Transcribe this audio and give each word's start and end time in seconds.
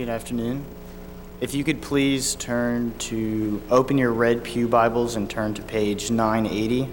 Good 0.00 0.08
afternoon. 0.08 0.64
If 1.42 1.54
you 1.54 1.62
could 1.62 1.82
please 1.82 2.34
turn 2.36 2.94
to, 3.00 3.62
open 3.70 3.98
your 3.98 4.12
red 4.12 4.42
Pew 4.42 4.66
Bibles 4.66 5.16
and 5.16 5.28
turn 5.28 5.52
to 5.54 5.62
page 5.62 6.10
980. 6.10 6.88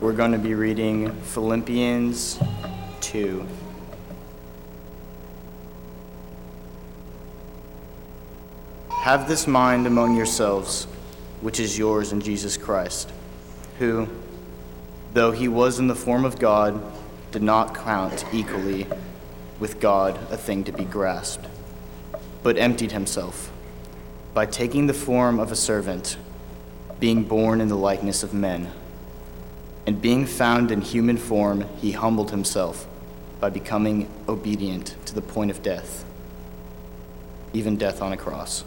We're 0.00 0.12
going 0.12 0.32
to 0.32 0.38
be 0.38 0.54
reading 0.54 1.10
Philippians 1.22 2.38
2. 3.00 3.46
Have 8.90 9.26
this 9.26 9.46
mind 9.46 9.86
among 9.86 10.16
yourselves, 10.16 10.86
which 11.40 11.60
is 11.60 11.78
yours 11.78 12.12
in 12.12 12.20
Jesus 12.20 12.56
Christ, 12.56 13.12
who, 13.78 14.08
though 15.14 15.30
he 15.30 15.48
was 15.48 15.78
in 15.78 15.86
the 15.86 15.94
form 15.94 16.24
of 16.24 16.38
God, 16.38 16.82
did 17.30 17.42
not 17.42 17.74
count 17.74 18.24
equally 18.32 18.86
with 19.60 19.80
God 19.80 20.18
a 20.30 20.36
thing 20.36 20.64
to 20.64 20.72
be 20.72 20.84
grasped, 20.84 21.46
but 22.42 22.56
emptied 22.56 22.92
himself 22.92 23.50
by 24.34 24.46
taking 24.46 24.86
the 24.86 24.94
form 24.94 25.38
of 25.38 25.50
a 25.50 25.56
servant, 25.56 26.16
being 27.00 27.24
born 27.24 27.60
in 27.60 27.68
the 27.68 27.76
likeness 27.76 28.22
of 28.22 28.32
men. 28.32 28.70
And 29.86 30.02
being 30.02 30.26
found 30.26 30.70
in 30.70 30.82
human 30.82 31.16
form, 31.16 31.64
he 31.78 31.92
humbled 31.92 32.30
himself 32.30 32.86
by 33.40 33.50
becoming 33.50 34.08
obedient 34.28 34.94
to 35.06 35.14
the 35.14 35.22
point 35.22 35.50
of 35.50 35.62
death, 35.62 36.04
even 37.52 37.76
death 37.76 38.02
on 38.02 38.12
a 38.12 38.16
cross. 38.16 38.64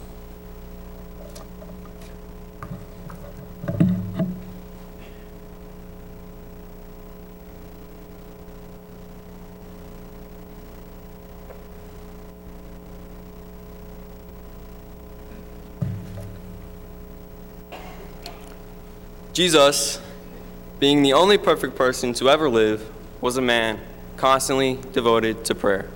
Jesus, 19.42 20.00
being 20.78 21.02
the 21.02 21.14
only 21.14 21.36
perfect 21.36 21.74
person 21.74 22.12
to 22.12 22.30
ever 22.30 22.48
live, 22.48 22.88
was 23.20 23.36
a 23.36 23.42
man 23.42 23.80
constantly 24.16 24.78
devoted 24.92 25.44
to 25.46 25.52
prayer. 25.52 25.90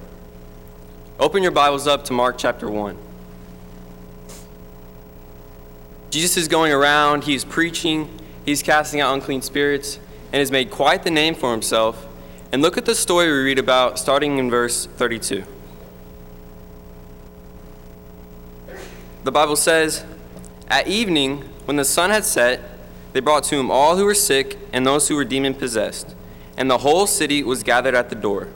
Open 1.20 1.44
your 1.44 1.52
Bibles 1.52 1.86
up 1.86 2.04
to 2.06 2.12
Mark 2.12 2.38
chapter 2.38 2.68
1. 2.68 2.98
Jesus 6.10 6.36
is 6.36 6.48
going 6.48 6.72
around, 6.72 7.22
he's 7.22 7.44
preaching, 7.44 8.10
he's 8.44 8.64
casting 8.64 9.00
out 9.00 9.14
unclean 9.14 9.42
spirits, 9.42 10.00
and 10.32 10.40
has 10.40 10.50
made 10.50 10.72
quite 10.72 11.04
the 11.04 11.12
name 11.12 11.36
for 11.36 11.52
himself. 11.52 12.04
And 12.50 12.62
look 12.62 12.76
at 12.76 12.84
the 12.84 12.96
story 12.96 13.28
we 13.28 13.44
read 13.44 13.60
about 13.60 13.96
starting 13.96 14.38
in 14.38 14.50
verse 14.50 14.86
32. 14.86 15.44
The 19.22 19.30
Bible 19.30 19.54
says, 19.54 20.04
At 20.66 20.88
evening, 20.88 21.44
when 21.66 21.76
the 21.76 21.84
sun 21.84 22.10
had 22.10 22.24
set, 22.24 22.72
they 23.16 23.20
brought 23.20 23.44
to 23.44 23.56
him 23.56 23.70
all 23.70 23.96
who 23.96 24.04
were 24.04 24.14
sick 24.14 24.58
and 24.74 24.86
those 24.86 25.08
who 25.08 25.16
were 25.16 25.24
demon 25.24 25.54
possessed, 25.54 26.14
and 26.54 26.70
the 26.70 26.76
whole 26.76 27.06
city 27.06 27.42
was 27.42 27.62
gathered 27.62 27.94
at 27.94 28.10
the 28.10 28.14
door. 28.14 28.48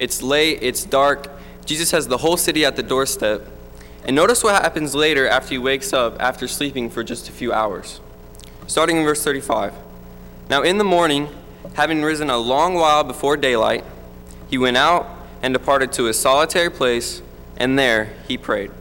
It's 0.00 0.20
late, 0.20 0.58
it's 0.62 0.82
dark. 0.82 1.30
Jesus 1.64 1.92
has 1.92 2.08
the 2.08 2.18
whole 2.18 2.36
city 2.36 2.64
at 2.64 2.74
the 2.74 2.82
doorstep. 2.82 3.46
And 4.04 4.16
notice 4.16 4.42
what 4.42 4.60
happens 4.60 4.96
later 4.96 5.28
after 5.28 5.50
he 5.50 5.58
wakes 5.58 5.92
up 5.92 6.20
after 6.20 6.48
sleeping 6.48 6.90
for 6.90 7.04
just 7.04 7.28
a 7.28 7.32
few 7.32 7.52
hours. 7.52 8.00
Starting 8.66 8.96
in 8.96 9.04
verse 9.04 9.22
35. 9.22 9.74
Now 10.50 10.62
in 10.62 10.78
the 10.78 10.82
morning, 10.82 11.28
having 11.74 12.02
risen 12.02 12.30
a 12.30 12.36
long 12.36 12.74
while 12.74 13.04
before 13.04 13.36
daylight, 13.36 13.84
he 14.50 14.58
went 14.58 14.76
out 14.76 15.06
and 15.40 15.54
departed 15.54 15.92
to 15.92 16.08
a 16.08 16.12
solitary 16.12 16.68
place, 16.68 17.22
and 17.56 17.78
there 17.78 18.12
he 18.26 18.36
prayed. 18.36 18.72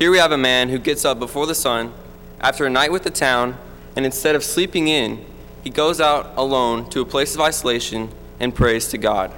Here 0.00 0.10
we 0.10 0.18
have 0.18 0.32
a 0.32 0.36
man 0.36 0.70
who 0.70 0.80
gets 0.80 1.04
up 1.04 1.20
before 1.20 1.46
the 1.46 1.54
sun 1.54 1.92
after 2.40 2.64
a 2.64 2.70
night 2.70 2.92
with 2.92 3.02
the 3.02 3.10
town, 3.10 3.58
and 3.96 4.06
instead 4.06 4.34
of 4.34 4.42
sleeping 4.42 4.88
in, 4.88 5.24
he 5.62 5.70
goes 5.70 6.00
out 6.00 6.32
alone 6.36 6.88
to 6.90 7.00
a 7.00 7.04
place 7.04 7.34
of 7.34 7.40
isolation 7.40 8.10
and 8.38 8.54
prays 8.54 8.88
to 8.88 8.98
God. 8.98 9.30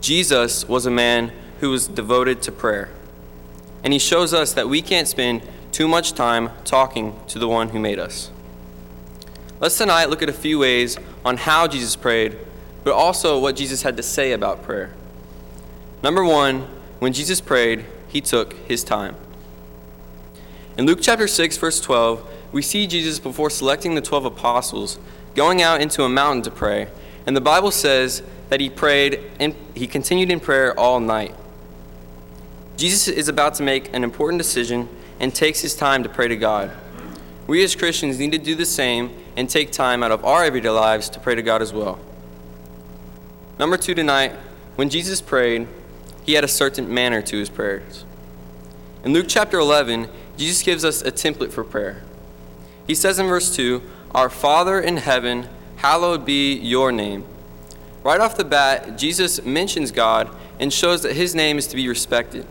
Jesus 0.00 0.68
was 0.68 0.86
a 0.86 0.90
man 0.90 1.32
who 1.60 1.70
was 1.70 1.88
devoted 1.88 2.42
to 2.42 2.52
prayer. 2.52 2.90
And 3.82 3.92
he 3.92 3.98
shows 3.98 4.32
us 4.32 4.52
that 4.54 4.68
we 4.68 4.82
can't 4.82 5.08
spend 5.08 5.42
too 5.72 5.88
much 5.88 6.12
time 6.12 6.50
talking 6.64 7.18
to 7.28 7.38
the 7.38 7.48
one 7.48 7.70
who 7.70 7.78
made 7.78 7.98
us. 7.98 8.30
Let's 9.60 9.76
tonight 9.76 10.10
look 10.10 10.22
at 10.22 10.28
a 10.28 10.32
few 10.32 10.58
ways 10.58 10.98
on 11.24 11.38
how 11.38 11.66
Jesus 11.66 11.96
prayed, 11.96 12.36
but 12.84 12.92
also 12.92 13.38
what 13.38 13.56
Jesus 13.56 13.82
had 13.82 13.96
to 13.96 14.02
say 14.02 14.32
about 14.32 14.62
prayer. 14.62 14.92
Number 16.02 16.22
one, 16.22 16.68
when 16.98 17.12
Jesus 17.12 17.40
prayed, 17.40 17.86
he 18.08 18.20
took 18.20 18.52
his 18.68 18.84
time. 18.84 19.16
In 20.76 20.86
Luke 20.86 20.98
chapter 21.00 21.28
6, 21.28 21.56
verse 21.58 21.80
12, 21.80 22.28
we 22.50 22.60
see 22.60 22.88
Jesus 22.88 23.20
before 23.20 23.48
selecting 23.48 23.94
the 23.94 24.00
12 24.00 24.24
apostles 24.24 24.98
going 25.36 25.62
out 25.62 25.80
into 25.80 26.02
a 26.02 26.08
mountain 26.08 26.42
to 26.42 26.50
pray. 26.50 26.88
And 27.26 27.36
the 27.36 27.40
Bible 27.40 27.70
says 27.70 28.22
that 28.48 28.60
he 28.60 28.68
prayed 28.68 29.20
and 29.38 29.54
he 29.74 29.86
continued 29.86 30.30
in 30.30 30.40
prayer 30.40 30.78
all 30.78 30.98
night. 30.98 31.34
Jesus 32.76 33.06
is 33.06 33.28
about 33.28 33.54
to 33.54 33.62
make 33.62 33.94
an 33.94 34.02
important 34.02 34.38
decision 34.38 34.88
and 35.20 35.32
takes 35.32 35.60
his 35.60 35.76
time 35.76 36.02
to 36.02 36.08
pray 36.08 36.26
to 36.26 36.36
God. 36.36 36.72
We 37.46 37.62
as 37.62 37.76
Christians 37.76 38.18
need 38.18 38.32
to 38.32 38.38
do 38.38 38.56
the 38.56 38.66
same 38.66 39.14
and 39.36 39.48
take 39.48 39.70
time 39.70 40.02
out 40.02 40.10
of 40.10 40.24
our 40.24 40.44
everyday 40.44 40.70
lives 40.70 41.08
to 41.10 41.20
pray 41.20 41.36
to 41.36 41.42
God 41.42 41.62
as 41.62 41.72
well. 41.72 42.00
Number 43.60 43.76
two 43.76 43.94
tonight, 43.94 44.32
when 44.74 44.90
Jesus 44.90 45.20
prayed, 45.20 45.68
he 46.24 46.32
had 46.32 46.42
a 46.42 46.48
certain 46.48 46.92
manner 46.92 47.22
to 47.22 47.38
his 47.38 47.48
prayers. 47.48 48.04
In 49.04 49.12
Luke 49.12 49.26
chapter 49.28 49.58
11, 49.58 50.08
Jesus 50.36 50.62
gives 50.62 50.84
us 50.84 51.02
a 51.02 51.12
template 51.12 51.52
for 51.52 51.64
prayer. 51.64 52.02
He 52.86 52.94
says 52.94 53.18
in 53.18 53.26
verse 53.26 53.54
2, 53.54 53.82
Our 54.14 54.28
Father 54.28 54.80
in 54.80 54.98
heaven, 54.98 55.48
hallowed 55.76 56.24
be 56.24 56.54
your 56.54 56.92
name. 56.92 57.24
Right 58.02 58.20
off 58.20 58.36
the 58.36 58.44
bat, 58.44 58.98
Jesus 58.98 59.42
mentions 59.44 59.90
God 59.90 60.28
and 60.60 60.72
shows 60.72 61.02
that 61.02 61.14
his 61.14 61.34
name 61.34 61.58
is 61.58 61.66
to 61.68 61.76
be 61.76 61.88
respected. 61.88 62.46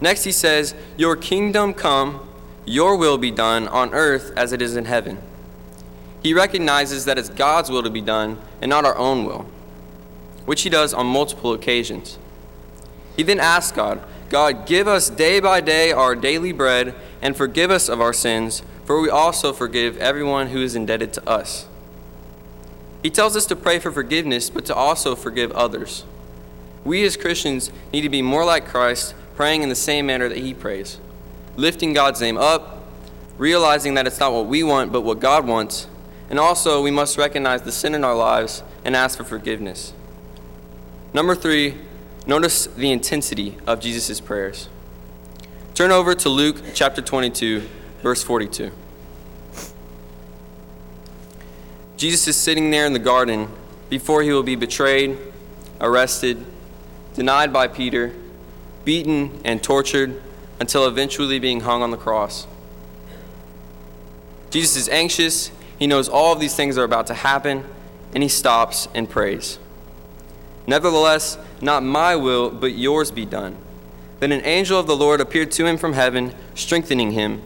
Next, 0.00 0.24
he 0.24 0.32
says, 0.32 0.74
Your 0.96 1.14
kingdom 1.14 1.74
come, 1.74 2.26
your 2.64 2.96
will 2.96 3.18
be 3.18 3.30
done 3.30 3.68
on 3.68 3.94
earth 3.94 4.32
as 4.36 4.52
it 4.52 4.62
is 4.62 4.76
in 4.76 4.86
heaven. 4.86 5.18
He 6.22 6.34
recognizes 6.34 7.04
that 7.04 7.18
it's 7.18 7.28
God's 7.28 7.70
will 7.70 7.82
to 7.82 7.90
be 7.90 8.00
done 8.00 8.38
and 8.60 8.68
not 8.68 8.84
our 8.84 8.96
own 8.96 9.24
will, 9.24 9.46
which 10.46 10.62
he 10.62 10.70
does 10.70 10.92
on 10.92 11.06
multiple 11.06 11.52
occasions. 11.52 12.18
He 13.16 13.22
then 13.22 13.40
asks 13.40 13.72
God, 13.72 14.02
God, 14.30 14.64
give 14.64 14.86
us 14.88 15.10
day 15.10 15.40
by 15.40 15.60
day 15.60 15.90
our 15.92 16.14
daily 16.14 16.52
bread, 16.52 16.94
and 17.20 17.36
forgive 17.36 17.70
us 17.70 17.88
of 17.88 18.00
our 18.00 18.12
sins, 18.12 18.62
for 18.84 19.00
we 19.00 19.10
also 19.10 19.52
forgive 19.52 19.96
everyone 19.98 20.48
who 20.48 20.62
is 20.62 20.74
indebted 20.74 21.12
to 21.14 21.28
us. 21.28 21.66
He 23.02 23.10
tells 23.10 23.36
us 23.36 23.44
to 23.46 23.56
pray 23.56 23.78
for 23.80 23.90
forgiveness, 23.90 24.48
but 24.48 24.64
to 24.66 24.74
also 24.74 25.16
forgive 25.16 25.50
others. 25.52 26.04
We 26.84 27.04
as 27.04 27.16
Christians 27.16 27.72
need 27.92 28.02
to 28.02 28.08
be 28.08 28.22
more 28.22 28.44
like 28.44 28.66
Christ, 28.66 29.14
praying 29.34 29.62
in 29.62 29.68
the 29.68 29.74
same 29.74 30.06
manner 30.06 30.28
that 30.28 30.38
he 30.38 30.54
prays, 30.54 30.98
lifting 31.56 31.92
God's 31.92 32.20
name 32.20 32.38
up, 32.38 32.84
realizing 33.36 33.94
that 33.94 34.06
it's 34.06 34.20
not 34.20 34.32
what 34.32 34.46
we 34.46 34.62
want, 34.62 34.92
but 34.92 35.00
what 35.00 35.18
God 35.18 35.46
wants. 35.46 35.88
And 36.28 36.38
also, 36.38 36.82
we 36.82 36.92
must 36.92 37.18
recognize 37.18 37.62
the 37.62 37.72
sin 37.72 37.96
in 37.96 38.04
our 38.04 38.14
lives 38.14 38.62
and 38.84 38.94
ask 38.94 39.18
for 39.18 39.24
forgiveness. 39.24 39.92
Number 41.12 41.34
three, 41.34 41.76
Notice 42.26 42.66
the 42.66 42.92
intensity 42.92 43.56
of 43.66 43.80
Jesus' 43.80 44.20
prayers. 44.20 44.68
Turn 45.74 45.90
over 45.90 46.14
to 46.14 46.28
Luke 46.28 46.62
chapter 46.74 47.00
22, 47.00 47.66
verse 48.02 48.22
42. 48.22 48.70
Jesus 51.96 52.28
is 52.28 52.36
sitting 52.36 52.70
there 52.70 52.86
in 52.86 52.92
the 52.92 52.98
garden 52.98 53.48
before 53.88 54.22
he 54.22 54.32
will 54.32 54.42
be 54.42 54.56
betrayed, 54.56 55.18
arrested, 55.80 56.44
denied 57.14 57.52
by 57.52 57.66
Peter, 57.68 58.14
beaten, 58.84 59.40
and 59.44 59.62
tortured 59.62 60.22
until 60.58 60.86
eventually 60.86 61.38
being 61.38 61.60
hung 61.60 61.82
on 61.82 61.90
the 61.90 61.96
cross. 61.96 62.46
Jesus 64.50 64.76
is 64.76 64.88
anxious. 64.88 65.50
He 65.78 65.86
knows 65.86 66.08
all 66.08 66.32
of 66.32 66.40
these 66.40 66.54
things 66.54 66.76
are 66.76 66.84
about 66.84 67.06
to 67.06 67.14
happen, 67.14 67.64
and 68.14 68.22
he 68.22 68.28
stops 68.28 68.88
and 68.94 69.08
prays. 69.08 69.58
Nevertheless, 70.70 71.36
not 71.60 71.82
my 71.82 72.14
will, 72.14 72.48
but 72.48 72.76
yours 72.76 73.10
be 73.10 73.26
done. 73.26 73.56
Then 74.20 74.30
an 74.30 74.44
angel 74.44 74.78
of 74.78 74.86
the 74.86 74.94
Lord 74.94 75.20
appeared 75.20 75.50
to 75.52 75.66
him 75.66 75.76
from 75.76 75.94
heaven, 75.94 76.32
strengthening 76.54 77.10
him. 77.10 77.42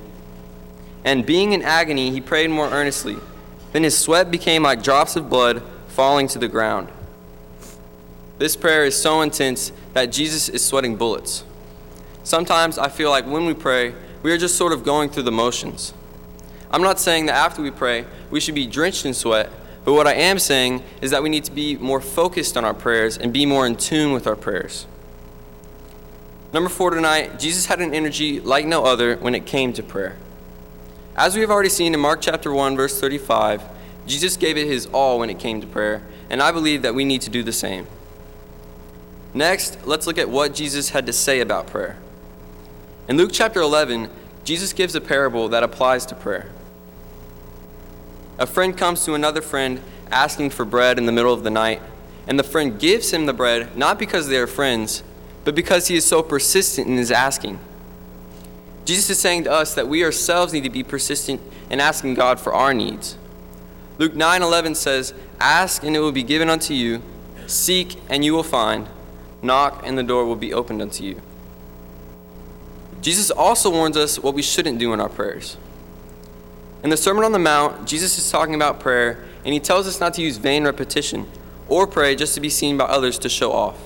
And 1.04 1.24
being 1.24 1.52
in 1.52 1.62
agony, 1.62 2.10
he 2.10 2.20
prayed 2.20 2.50
more 2.50 2.68
earnestly. 2.68 3.16
Then 3.72 3.82
his 3.82 3.96
sweat 3.96 4.30
became 4.30 4.64
like 4.64 4.82
drops 4.82 5.16
of 5.16 5.30
blood 5.30 5.62
falling 5.88 6.28
to 6.28 6.38
the 6.38 6.48
ground. 6.48 6.88
This 8.36 8.56
prayer 8.56 8.84
is 8.84 9.00
so 9.00 9.22
intense 9.22 9.72
that 9.94 10.12
Jesus 10.12 10.50
is 10.50 10.62
sweating 10.62 10.96
bullets. 10.96 11.44
Sometimes 12.24 12.76
I 12.76 12.90
feel 12.90 13.08
like 13.08 13.24
when 13.24 13.46
we 13.46 13.54
pray, 13.54 13.94
we 14.22 14.32
are 14.32 14.38
just 14.38 14.56
sort 14.56 14.74
of 14.74 14.84
going 14.84 15.08
through 15.08 15.22
the 15.22 15.32
motions. 15.32 15.94
I'm 16.70 16.82
not 16.82 17.00
saying 17.00 17.24
that 17.26 17.36
after 17.36 17.62
we 17.62 17.70
pray, 17.70 18.04
we 18.30 18.38
should 18.38 18.54
be 18.54 18.66
drenched 18.66 19.06
in 19.06 19.14
sweat, 19.14 19.48
but 19.84 19.92
what 19.92 20.06
I 20.06 20.14
am 20.14 20.38
saying 20.38 20.82
is 21.02 21.10
that 21.10 21.22
we 21.22 21.28
need 21.28 21.44
to 21.44 21.52
be 21.52 21.76
more 21.76 22.00
focused 22.00 22.56
on 22.56 22.64
our 22.64 22.74
prayers 22.74 23.18
and 23.18 23.32
be 23.32 23.44
more 23.44 23.66
in 23.66 23.76
tune 23.76 24.12
with 24.12 24.26
our 24.26 24.36
prayers. 24.36 24.86
Number 26.54 26.70
four 26.70 26.90
tonight, 26.90 27.38
Jesus 27.38 27.66
had 27.66 27.80
an 27.80 27.92
energy 27.92 28.40
like 28.40 28.64
no 28.64 28.84
other 28.84 29.16
when 29.16 29.34
it 29.34 29.44
came 29.44 29.72
to 29.74 29.82
prayer. 29.82 30.16
As 31.16 31.34
we 31.34 31.42
have 31.42 31.50
already 31.50 31.68
seen 31.68 31.92
in 31.94 32.00
Mark 32.00 32.20
chapter 32.22 32.52
1, 32.52 32.76
verse 32.76 32.98
35, 32.98 33.62
Jesus 34.06 34.36
gave 34.36 34.56
it 34.56 34.66
his 34.66 34.86
all 34.86 35.18
when 35.18 35.30
it 35.30 35.38
came 35.38 35.60
to 35.60 35.66
prayer, 35.66 36.02
and 36.30 36.42
I 36.42 36.50
believe 36.52 36.82
that 36.82 36.94
we 36.94 37.04
need 37.04 37.22
to 37.22 37.30
do 37.30 37.42
the 37.42 37.52
same. 37.52 37.86
Next, 39.34 39.86
let's 39.86 40.06
look 40.06 40.16
at 40.16 40.30
what 40.30 40.54
Jesus 40.54 40.90
had 40.90 41.06
to 41.06 41.12
say 41.12 41.40
about 41.40 41.66
prayer. 41.66 41.98
In 43.08 43.16
Luke 43.16 43.30
chapter 43.32 43.60
11, 43.60 44.08
Jesus 44.44 44.72
gives 44.72 44.94
a 44.94 45.00
parable 45.00 45.48
that 45.48 45.62
applies 45.62 46.06
to 46.06 46.14
prayer. 46.14 46.50
A 48.38 48.46
friend 48.46 48.76
comes 48.76 49.04
to 49.04 49.14
another 49.14 49.40
friend 49.40 49.80
asking 50.10 50.50
for 50.50 50.64
bread 50.64 50.98
in 50.98 51.06
the 51.06 51.12
middle 51.12 51.32
of 51.32 51.44
the 51.44 51.50
night, 51.50 51.80
and 52.26 52.38
the 52.38 52.44
friend 52.44 52.78
gives 52.78 53.12
him 53.12 53.26
the 53.26 53.32
bread 53.32 53.76
not 53.76 53.98
because 53.98 54.28
they 54.28 54.38
are 54.38 54.46
friends, 54.46 55.02
but 55.44 55.54
because 55.54 55.88
he 55.88 55.96
is 55.96 56.04
so 56.04 56.22
persistent 56.22 56.88
in 56.88 56.96
his 56.96 57.10
asking. 57.10 57.58
Jesus 58.84 59.10
is 59.10 59.18
saying 59.18 59.44
to 59.44 59.52
us 59.52 59.74
that 59.74 59.88
we 59.88 60.04
ourselves 60.04 60.52
need 60.52 60.64
to 60.64 60.70
be 60.70 60.82
persistent 60.82 61.40
in 61.70 61.80
asking 61.80 62.14
God 62.14 62.40
for 62.40 62.52
our 62.52 62.74
needs. 62.74 63.16
Luke 63.98 64.14
9:11 64.14 64.74
says, 64.74 65.14
"Ask 65.40 65.84
and 65.84 65.94
it 65.94 66.00
will 66.00 66.12
be 66.12 66.22
given 66.22 66.50
unto 66.50 66.74
you; 66.74 67.02
seek 67.46 68.00
and 68.08 68.24
you 68.24 68.34
will 68.34 68.42
find; 68.42 68.88
knock 69.42 69.82
and 69.86 69.96
the 69.96 70.02
door 70.02 70.24
will 70.24 70.36
be 70.36 70.52
opened 70.52 70.82
unto 70.82 71.04
you." 71.04 71.20
Jesus 73.00 73.30
also 73.30 73.70
warns 73.70 73.96
us 73.96 74.18
what 74.18 74.34
we 74.34 74.42
shouldn't 74.42 74.78
do 74.78 74.92
in 74.92 75.00
our 75.00 75.08
prayers. 75.08 75.56
In 76.84 76.90
the 76.90 76.98
Sermon 76.98 77.24
on 77.24 77.32
the 77.32 77.38
Mount, 77.38 77.86
Jesus 77.86 78.18
is 78.18 78.30
talking 78.30 78.54
about 78.54 78.78
prayer, 78.78 79.24
and 79.42 79.54
he 79.54 79.58
tells 79.58 79.86
us 79.88 80.00
not 80.00 80.12
to 80.14 80.20
use 80.20 80.36
vain 80.36 80.64
repetition 80.64 81.26
or 81.66 81.86
pray 81.86 82.14
just 82.14 82.34
to 82.34 82.42
be 82.42 82.50
seen 82.50 82.76
by 82.76 82.84
others 82.84 83.18
to 83.20 83.30
show 83.30 83.52
off. 83.52 83.78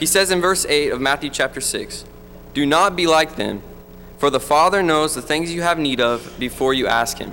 He 0.00 0.04
says 0.04 0.32
in 0.32 0.40
verse 0.40 0.66
8 0.66 0.90
of 0.90 1.00
Matthew 1.00 1.30
chapter 1.30 1.60
6, 1.60 2.04
Do 2.54 2.66
not 2.66 2.96
be 2.96 3.06
like 3.06 3.36
them, 3.36 3.62
for 4.18 4.30
the 4.30 4.40
Father 4.40 4.82
knows 4.82 5.14
the 5.14 5.22
things 5.22 5.54
you 5.54 5.62
have 5.62 5.78
need 5.78 6.00
of 6.00 6.36
before 6.40 6.74
you 6.74 6.88
ask 6.88 7.18
him. 7.18 7.32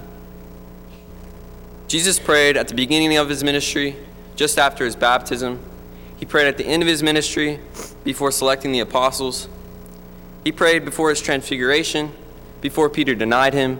Jesus 1.88 2.20
prayed 2.20 2.58
at 2.58 2.68
the 2.68 2.76
beginning 2.76 3.18
of 3.18 3.30
his 3.30 3.44
ministry, 3.44 3.96
just 4.36 4.60
after 4.60 4.86
his 4.86 4.96
baptism. 4.96 5.60
He 6.18 6.28
prayed 6.28 6.48
at 6.48 6.58
the 6.58 6.66
end 6.66 6.84
of 6.84 6.88
his 6.88 7.02
ministry, 7.02 7.60
before 8.04 8.30
selecting 8.30 8.72
the 8.72 8.82
apostles. 8.82 9.50
He 10.44 10.52
prayed 10.52 10.86
before 10.86 11.10
his 11.10 11.22
transfiguration, 11.22 12.12
before 12.62 12.88
Peter 12.88 13.16
denied 13.16 13.56
him. 13.56 13.80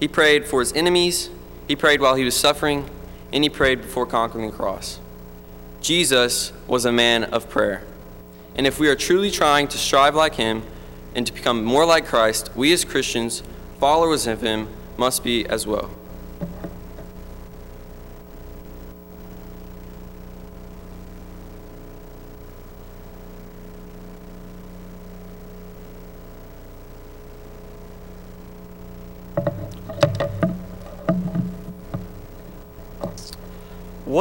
He 0.00 0.08
prayed 0.08 0.46
for 0.46 0.60
his 0.60 0.72
enemies. 0.72 1.30
He 1.68 1.76
prayed 1.76 2.00
while 2.00 2.14
he 2.14 2.24
was 2.24 2.36
suffering, 2.36 2.88
and 3.32 3.42
he 3.42 3.50
prayed 3.50 3.82
before 3.82 4.06
conquering 4.06 4.50
the 4.50 4.56
cross. 4.56 5.00
Jesus 5.80 6.52
was 6.66 6.84
a 6.84 6.92
man 6.92 7.24
of 7.24 7.48
prayer. 7.48 7.82
And 8.54 8.66
if 8.66 8.78
we 8.78 8.88
are 8.88 8.96
truly 8.96 9.30
trying 9.30 9.68
to 9.68 9.78
strive 9.78 10.14
like 10.14 10.34
him 10.34 10.62
and 11.14 11.26
to 11.26 11.32
become 11.32 11.64
more 11.64 11.84
like 11.84 12.06
Christ, 12.06 12.50
we 12.56 12.72
as 12.72 12.84
Christians, 12.84 13.42
followers 13.78 14.26
of 14.26 14.40
him, 14.40 14.68
must 14.96 15.22
be 15.22 15.46
as 15.46 15.66
well. 15.66 15.90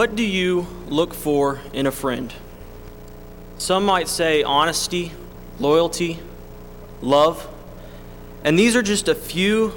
What 0.06 0.16
do 0.16 0.24
you 0.24 0.68
look 0.88 1.16
for 1.16 1.62
in 1.74 1.88
a 1.88 1.92
friend? 1.92 2.32
Some 3.58 3.88
might 3.88 4.08
say 4.08 4.44
honesty, 4.44 5.12
loyalty, 5.58 6.20
love, 7.02 7.50
and 8.44 8.58
these 8.58 8.76
are 8.76 8.84
just 8.84 9.08
a 9.08 9.16
few 9.16 9.74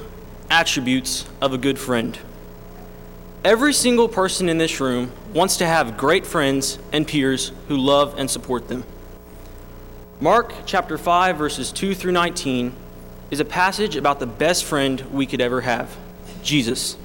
attributes 0.50 1.24
of 1.40 1.54
a 1.54 1.58
good 1.58 1.78
friend. 1.78 2.18
Every 3.42 3.72
single 3.72 4.06
person 4.06 4.50
in 4.50 4.58
this 4.58 4.80
room 4.80 5.12
wants 5.32 5.56
to 5.56 5.66
have 5.66 5.96
great 5.96 6.26
friends 6.26 6.78
and 6.92 7.08
peers 7.08 7.50
who 7.68 7.78
love 7.78 8.14
and 8.18 8.30
support 8.30 8.68
them. 8.68 8.84
Mark 10.20 10.52
chapter 10.66 10.98
5, 10.98 11.38
verses 11.38 11.72
2 11.72 11.94
through 11.94 12.12
19 12.12 12.74
is 13.30 13.40
a 13.40 13.46
passage 13.46 13.96
about 13.96 14.20
the 14.20 14.26
best 14.26 14.66
friend 14.66 15.00
we 15.10 15.24
could 15.24 15.40
ever 15.40 15.62
have 15.62 15.96
Jesus. 16.42 16.98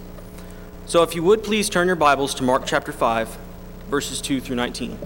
So 0.85 1.01
if 1.01 1.15
you 1.15 1.23
would 1.23 1.43
please 1.43 1.69
turn 1.69 1.87
your 1.87 1.95
Bibles 1.95 2.33
to 2.35 2.43
Mark 2.43 2.63
chapter 2.65 2.91
5, 2.91 3.37
verses 3.89 4.19
2 4.19 4.41
through 4.41 4.57
19. 4.57 4.99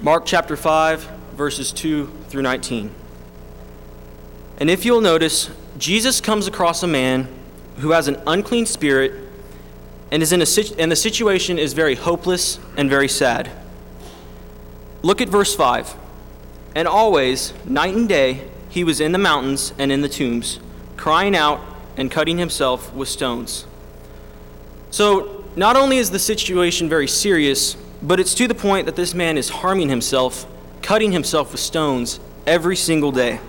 Mark 0.00 0.24
chapter 0.26 0.56
5, 0.56 1.04
verses 1.36 1.70
2 1.70 2.10
through 2.28 2.42
19. 2.42 2.92
And 4.58 4.68
if 4.68 4.84
you'll 4.84 5.00
notice, 5.00 5.48
Jesus 5.78 6.20
comes 6.20 6.48
across 6.48 6.82
a 6.82 6.88
man 6.88 7.28
who 7.78 7.92
has 7.92 8.08
an 8.08 8.20
unclean 8.26 8.66
spirit 8.66 9.12
and, 10.10 10.20
is 10.20 10.32
in 10.32 10.42
a, 10.42 10.46
and 10.76 10.90
the 10.90 10.96
situation 10.96 11.60
is 11.60 11.74
very 11.74 11.94
hopeless 11.94 12.58
and 12.76 12.90
very 12.90 13.08
sad. 13.08 13.48
Look 15.02 15.20
at 15.20 15.28
verse 15.28 15.54
5. 15.54 15.94
And 16.74 16.88
always, 16.88 17.54
night 17.64 17.94
and 17.94 18.08
day, 18.08 18.50
he 18.68 18.82
was 18.82 19.00
in 19.00 19.12
the 19.12 19.18
mountains 19.18 19.72
and 19.78 19.92
in 19.92 20.00
the 20.00 20.08
tombs, 20.08 20.58
crying 20.96 21.36
out 21.36 21.60
and 21.96 22.10
cutting 22.10 22.38
himself 22.38 22.92
with 22.94 23.08
stones. 23.08 23.66
So, 24.90 25.44
not 25.56 25.76
only 25.76 25.98
is 25.98 26.10
the 26.10 26.18
situation 26.18 26.88
very 26.88 27.08
serious, 27.08 27.76
but 28.02 28.18
it's 28.18 28.34
to 28.34 28.48
the 28.48 28.54
point 28.54 28.86
that 28.86 28.96
this 28.96 29.14
man 29.14 29.36
is 29.38 29.48
harming 29.48 29.88
himself, 29.88 30.46
cutting 30.80 31.12
himself 31.12 31.52
with 31.52 31.60
stones 31.60 32.20
every 32.46 32.76
single 32.76 33.12
day. 33.12 33.40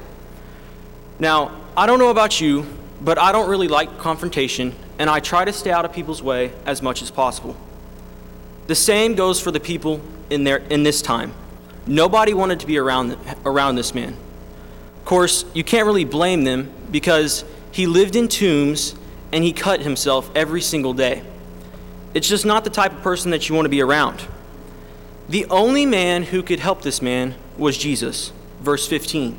Now, 1.20 1.52
I 1.76 1.86
don't 1.86 2.00
know 2.00 2.10
about 2.10 2.40
you, 2.40 2.66
but 3.02 3.18
I 3.18 3.32
don't 3.32 3.50
really 3.50 3.68
like 3.68 3.98
confrontation, 3.98 4.76
and 5.00 5.10
I 5.10 5.20
try 5.20 5.46
to 5.46 5.54
stay 5.54 5.72
out 5.72 5.86
of 5.86 5.94
people's 5.94 6.22
way 6.22 6.52
as 6.66 6.82
much 6.82 7.02
as 7.02 7.10
possible. 7.10 7.56
The 8.68 8.76
same 8.76 9.16
goes 9.16 9.40
for 9.40 9.52
the 9.52 9.60
people 9.60 10.02
in, 10.30 10.44
their, 10.44 10.58
in 10.58 10.84
this 10.84 11.02
time. 11.02 11.34
Nobody 11.86 12.34
wanted 12.34 12.62
to 12.62 12.68
be 12.68 12.78
around, 12.78 13.18
around 13.46 13.76
this 13.76 13.94
man. 13.94 14.16
Of 15.00 15.06
course, 15.06 15.44
you 15.54 15.64
can't 15.64 15.86
really 15.86 16.06
blame 16.06 16.44
them 16.44 16.72
because 16.92 17.44
he 17.74 17.88
lived 17.88 18.16
in 18.16 18.28
tombs 18.28 18.96
and 19.32 19.44
he 19.44 19.52
cut 19.52 19.82
himself 19.82 20.30
every 20.36 20.62
single 20.62 20.94
day. 20.94 21.24
It's 22.14 22.30
just 22.30 22.46
not 22.46 22.64
the 22.64 22.70
type 22.70 22.94
of 22.94 23.02
person 23.02 23.32
that 23.32 23.50
you 23.50 23.56
want 23.56 23.66
to 23.66 23.70
be 23.70 23.82
around. 23.82 24.24
The 25.28 25.46
only 25.46 25.88
man 25.88 26.24
who 26.24 26.44
could 26.44 26.60
help 26.60 26.84
this 26.84 27.02
man 27.02 27.34
was 27.58 27.76
Jesus. 27.76 28.32
Verse 28.62 28.88
15. 28.88 29.38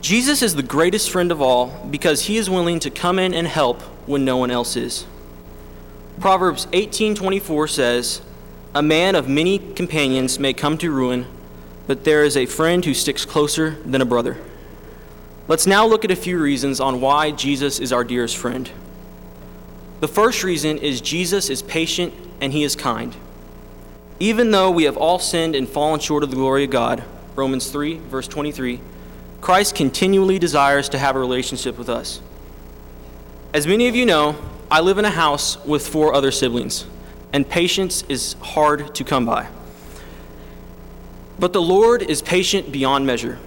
Jesus 0.00 0.40
is 0.40 0.54
the 0.54 0.62
greatest 0.62 1.10
friend 1.10 1.32
of 1.32 1.42
all 1.42 1.84
because 1.90 2.22
he 2.22 2.36
is 2.36 2.48
willing 2.48 2.78
to 2.80 2.90
come 2.90 3.18
in 3.18 3.34
and 3.34 3.48
help 3.48 3.82
when 4.06 4.24
no 4.24 4.36
one 4.36 4.52
else 4.52 4.76
is. 4.76 5.06
Proverbs 6.20 6.68
18:24 6.72 7.66
says, 7.66 8.20
"A 8.72 8.82
man 8.82 9.16
of 9.16 9.28
many 9.28 9.58
companions 9.58 10.38
may 10.38 10.52
come 10.52 10.78
to 10.78 10.92
ruin, 10.92 11.26
but 11.88 12.04
there 12.04 12.22
is 12.22 12.36
a 12.36 12.46
friend 12.46 12.84
who 12.84 12.94
sticks 12.94 13.24
closer 13.24 13.78
than 13.84 14.00
a 14.00 14.04
brother." 14.04 14.36
Let's 15.46 15.66
now 15.66 15.86
look 15.86 16.04
at 16.06 16.10
a 16.10 16.16
few 16.16 16.38
reasons 16.38 16.80
on 16.80 17.02
why 17.02 17.30
Jesus 17.30 17.78
is 17.78 17.92
our 17.92 18.02
dearest 18.02 18.36
friend. 18.36 18.70
The 20.00 20.08
first 20.08 20.42
reason 20.42 20.78
is 20.78 21.02
Jesus 21.02 21.50
is 21.50 21.60
patient 21.60 22.14
and 22.40 22.52
he 22.52 22.64
is 22.64 22.74
kind. 22.74 23.14
Even 24.18 24.52
though 24.52 24.70
we 24.70 24.84
have 24.84 24.96
all 24.96 25.18
sinned 25.18 25.54
and 25.54 25.68
fallen 25.68 26.00
short 26.00 26.22
of 26.22 26.30
the 26.30 26.36
glory 26.36 26.64
of 26.64 26.70
God, 26.70 27.04
Romans 27.36 27.70
3, 27.70 27.98
verse 27.98 28.26
23, 28.26 28.80
Christ 29.42 29.74
continually 29.74 30.38
desires 30.38 30.88
to 30.88 30.98
have 30.98 31.14
a 31.14 31.18
relationship 31.18 31.76
with 31.76 31.90
us. 31.90 32.22
As 33.52 33.66
many 33.66 33.86
of 33.86 33.94
you 33.94 34.06
know, 34.06 34.36
I 34.70 34.80
live 34.80 34.96
in 34.96 35.04
a 35.04 35.10
house 35.10 35.62
with 35.64 35.86
four 35.86 36.14
other 36.14 36.30
siblings, 36.30 36.86
and 37.34 37.46
patience 37.46 38.02
is 38.08 38.34
hard 38.40 38.94
to 38.94 39.04
come 39.04 39.26
by. 39.26 39.48
But 41.38 41.52
the 41.52 41.60
Lord 41.60 42.02
is 42.02 42.22
patient 42.22 42.72
beyond 42.72 43.06
measure. 43.06 43.38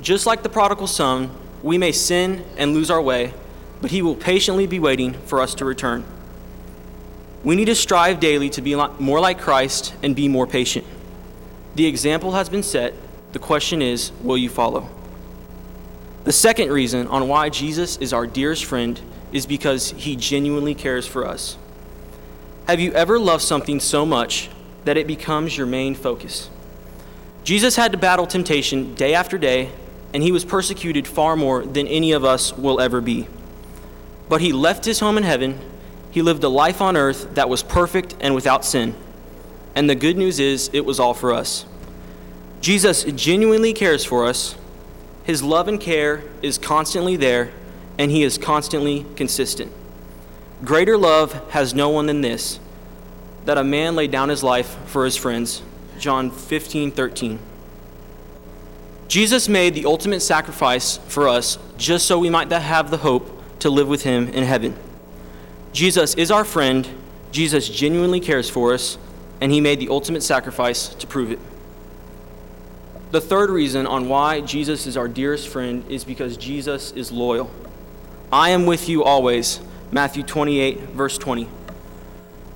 Just 0.00 0.26
like 0.26 0.42
the 0.42 0.48
prodigal 0.48 0.86
son, 0.86 1.30
we 1.62 1.76
may 1.76 1.92
sin 1.92 2.44
and 2.56 2.72
lose 2.72 2.90
our 2.90 3.02
way, 3.02 3.34
but 3.80 3.90
he 3.90 4.02
will 4.02 4.14
patiently 4.14 4.66
be 4.66 4.78
waiting 4.78 5.12
for 5.12 5.40
us 5.40 5.54
to 5.56 5.64
return. 5.64 6.04
We 7.44 7.56
need 7.56 7.66
to 7.66 7.74
strive 7.74 8.20
daily 8.20 8.50
to 8.50 8.62
be 8.62 8.74
more 8.98 9.20
like 9.20 9.38
Christ 9.38 9.94
and 10.02 10.14
be 10.14 10.28
more 10.28 10.46
patient. 10.46 10.86
The 11.74 11.86
example 11.86 12.32
has 12.32 12.48
been 12.48 12.62
set. 12.62 12.94
The 13.32 13.38
question 13.38 13.80
is, 13.80 14.12
will 14.22 14.36
you 14.36 14.50
follow? 14.50 14.88
The 16.24 16.32
second 16.32 16.70
reason 16.70 17.06
on 17.06 17.28
why 17.28 17.48
Jesus 17.48 17.96
is 17.98 18.12
our 18.12 18.26
dearest 18.26 18.64
friend 18.64 19.00
is 19.32 19.46
because 19.46 19.90
he 19.92 20.16
genuinely 20.16 20.74
cares 20.74 21.06
for 21.06 21.26
us. 21.26 21.56
Have 22.66 22.80
you 22.80 22.92
ever 22.92 23.18
loved 23.18 23.42
something 23.42 23.80
so 23.80 24.04
much 24.04 24.50
that 24.84 24.96
it 24.96 25.06
becomes 25.06 25.56
your 25.56 25.66
main 25.66 25.94
focus? 25.94 26.50
Jesus 27.42 27.76
had 27.76 27.92
to 27.92 27.98
battle 27.98 28.26
temptation 28.26 28.94
day 28.94 29.14
after 29.14 29.38
day, 29.38 29.70
and 30.12 30.22
he 30.22 30.32
was 30.32 30.44
persecuted 30.44 31.06
far 31.06 31.36
more 31.36 31.64
than 31.64 31.86
any 31.86 32.12
of 32.12 32.24
us 32.24 32.52
will 32.56 32.80
ever 32.80 33.00
be. 33.00 33.28
But 34.28 34.40
he 34.40 34.52
left 34.52 34.84
his 34.84 35.00
home 35.00 35.16
in 35.16 35.24
heaven. 35.24 35.58
He 36.10 36.22
lived 36.22 36.42
a 36.44 36.48
life 36.48 36.80
on 36.80 36.96
earth 36.96 37.34
that 37.34 37.48
was 37.48 37.62
perfect 37.62 38.16
and 38.20 38.34
without 38.34 38.64
sin. 38.64 38.94
And 39.74 39.88
the 39.88 39.94
good 39.94 40.16
news 40.16 40.40
is, 40.40 40.70
it 40.72 40.84
was 40.84 40.98
all 40.98 41.14
for 41.14 41.32
us. 41.32 41.64
Jesus 42.60 43.04
genuinely 43.04 43.72
cares 43.72 44.04
for 44.04 44.26
us. 44.26 44.56
His 45.24 45.42
love 45.42 45.68
and 45.68 45.80
care 45.80 46.24
is 46.42 46.58
constantly 46.58 47.16
there, 47.16 47.52
and 47.98 48.10
he 48.10 48.22
is 48.22 48.36
constantly 48.36 49.06
consistent. 49.16 49.72
Greater 50.64 50.98
love 50.98 51.32
has 51.50 51.74
no 51.74 51.88
one 51.88 52.06
than 52.06 52.20
this 52.20 52.58
that 53.44 53.56
a 53.56 53.64
man 53.64 53.96
lay 53.96 54.06
down 54.06 54.28
his 54.28 54.42
life 54.42 54.76
for 54.86 55.04
his 55.04 55.16
friends. 55.16 55.62
John 55.98 56.30
15, 56.30 56.90
13. 56.92 57.38
Jesus 59.10 59.48
made 59.48 59.74
the 59.74 59.86
ultimate 59.86 60.20
sacrifice 60.20 60.98
for 61.08 61.26
us 61.26 61.58
just 61.76 62.06
so 62.06 62.16
we 62.16 62.30
might 62.30 62.48
have 62.52 62.92
the 62.92 62.98
hope 62.98 63.42
to 63.58 63.68
live 63.68 63.88
with 63.88 64.04
him 64.04 64.28
in 64.28 64.44
heaven. 64.44 64.76
Jesus 65.72 66.14
is 66.14 66.30
our 66.30 66.44
friend, 66.44 66.88
Jesus 67.32 67.68
genuinely 67.68 68.20
cares 68.20 68.48
for 68.48 68.72
us, 68.72 68.98
and 69.40 69.50
he 69.50 69.60
made 69.60 69.80
the 69.80 69.88
ultimate 69.88 70.22
sacrifice 70.22 70.90
to 70.94 71.08
prove 71.08 71.32
it. 71.32 71.40
The 73.10 73.20
third 73.20 73.50
reason 73.50 73.84
on 73.84 74.08
why 74.08 74.42
Jesus 74.42 74.86
is 74.86 74.96
our 74.96 75.08
dearest 75.08 75.48
friend 75.48 75.84
is 75.90 76.04
because 76.04 76.36
Jesus 76.36 76.92
is 76.92 77.10
loyal. 77.10 77.50
I 78.32 78.50
am 78.50 78.64
with 78.64 78.88
you 78.88 79.02
always, 79.02 79.58
Matthew 79.90 80.22
28, 80.22 80.78
verse 80.90 81.18
20. 81.18 81.48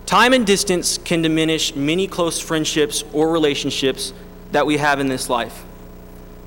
Time 0.06 0.32
and 0.32 0.46
distance 0.46 0.98
can 0.98 1.20
diminish 1.20 1.74
many 1.74 2.06
close 2.06 2.38
friendships 2.38 3.02
or 3.12 3.32
relationships 3.32 4.12
that 4.52 4.66
we 4.66 4.76
have 4.76 5.00
in 5.00 5.08
this 5.08 5.28
life. 5.28 5.64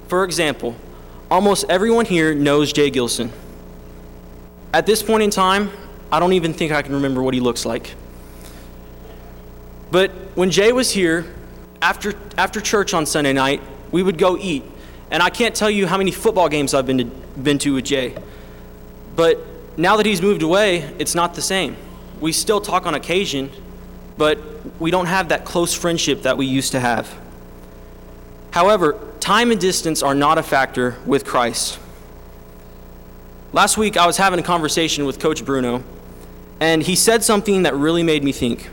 For 0.07 0.23
example, 0.23 0.75
almost 1.29 1.65
everyone 1.69 2.05
here 2.05 2.33
knows 2.33 2.71
Jay 2.71 2.89
Gilson. 2.89 3.31
At 4.73 4.85
this 4.85 5.03
point 5.03 5.23
in 5.23 5.29
time, 5.29 5.69
I 6.11 6.19
don't 6.19 6.33
even 6.33 6.53
think 6.53 6.71
I 6.71 6.81
can 6.81 6.93
remember 6.93 7.21
what 7.21 7.33
he 7.33 7.39
looks 7.39 7.65
like. 7.65 7.93
But 9.91 10.11
when 10.35 10.51
Jay 10.51 10.71
was 10.71 10.91
here, 10.91 11.25
after, 11.81 12.13
after 12.37 12.61
church 12.61 12.93
on 12.93 13.05
Sunday 13.05 13.33
night, 13.33 13.61
we 13.91 14.03
would 14.03 14.17
go 14.17 14.37
eat. 14.37 14.63
And 15.11 15.23
I 15.23 15.29
can't 15.29 15.55
tell 15.55 15.69
you 15.69 15.87
how 15.87 15.97
many 15.97 16.11
football 16.11 16.49
games 16.49 16.73
I've 16.73 16.85
been 16.85 16.97
to, 16.97 17.05
been 17.05 17.57
to 17.59 17.73
with 17.73 17.85
Jay. 17.85 18.15
But 19.15 19.39
now 19.77 19.97
that 19.97 20.05
he's 20.05 20.21
moved 20.21 20.41
away, 20.41 20.79
it's 20.99 21.15
not 21.15 21.33
the 21.33 21.41
same. 21.41 21.75
We 22.19 22.31
still 22.31 22.59
talk 22.59 22.85
on 22.85 22.95
occasion, 22.95 23.49
but 24.17 24.39
we 24.79 24.91
don't 24.91 25.05
have 25.05 25.29
that 25.29 25.45
close 25.45 25.73
friendship 25.73 26.23
that 26.23 26.37
we 26.37 26.45
used 26.45 26.71
to 26.73 26.79
have. 26.79 27.13
However, 28.51 28.99
time 29.27 29.51
and 29.51 29.60
distance 29.60 30.01
are 30.01 30.15
not 30.15 30.38
a 30.38 30.41
factor 30.41 30.96
with 31.05 31.25
Christ. 31.25 31.77
Last 33.51 33.77
week, 33.77 33.98
I 33.98 34.07
was 34.07 34.15
having 34.15 34.39
a 34.39 34.41
conversation 34.41 35.05
with 35.05 35.19
Coach 35.19 35.43
Bruno, 35.43 35.84
and 36.62 36.81
he 36.81 36.96
said 36.96 37.25
something 37.25 37.63
that 37.63 37.75
really 37.75 38.03
made 38.03 38.24
me 38.24 38.31
think. 38.31 38.69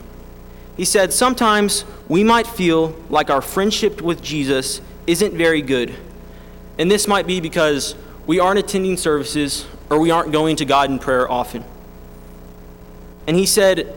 He 0.76 0.84
said, 0.84 1.12
Sometimes 1.12 1.84
we 2.06 2.23
might 2.23 2.46
feel 2.46 2.94
like 3.11 3.30
our 3.30 3.42
friendship 3.42 4.00
with 4.00 4.23
Jesus 4.23 4.80
isn't 5.08 5.34
very 5.34 5.61
good. 5.61 5.92
And 6.78 6.88
this 6.88 7.08
might 7.08 7.26
be 7.26 7.40
because 7.40 7.96
we 8.25 8.38
aren't 8.38 8.61
attending 8.61 8.96
services 8.96 9.66
or 9.90 9.99
we 9.99 10.12
aren't 10.12 10.30
going 10.30 10.54
to 10.54 10.64
God 10.64 10.88
in 10.88 11.00
prayer 11.00 11.28
often. 11.28 11.64
And 13.26 13.37
he 13.37 13.46
said, 13.46 13.92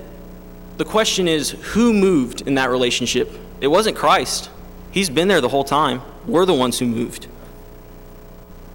The 0.77 0.85
question 0.85 1.27
is, 1.27 1.51
who 1.51 1.93
moved 1.93 2.41
in 2.47 2.55
that 2.55 2.71
relationship? 2.71 3.31
It 3.61 3.67
wasn't 3.67 3.95
Christ. 3.95 4.49
He's 4.89 5.11
been 5.11 5.27
there 5.27 5.39
the 5.39 5.49
whole 5.49 5.63
time. 5.63 6.01
We're 6.27 6.45
the 6.45 6.53
ones 6.53 6.79
who 6.79 6.85
moved. 6.85 7.27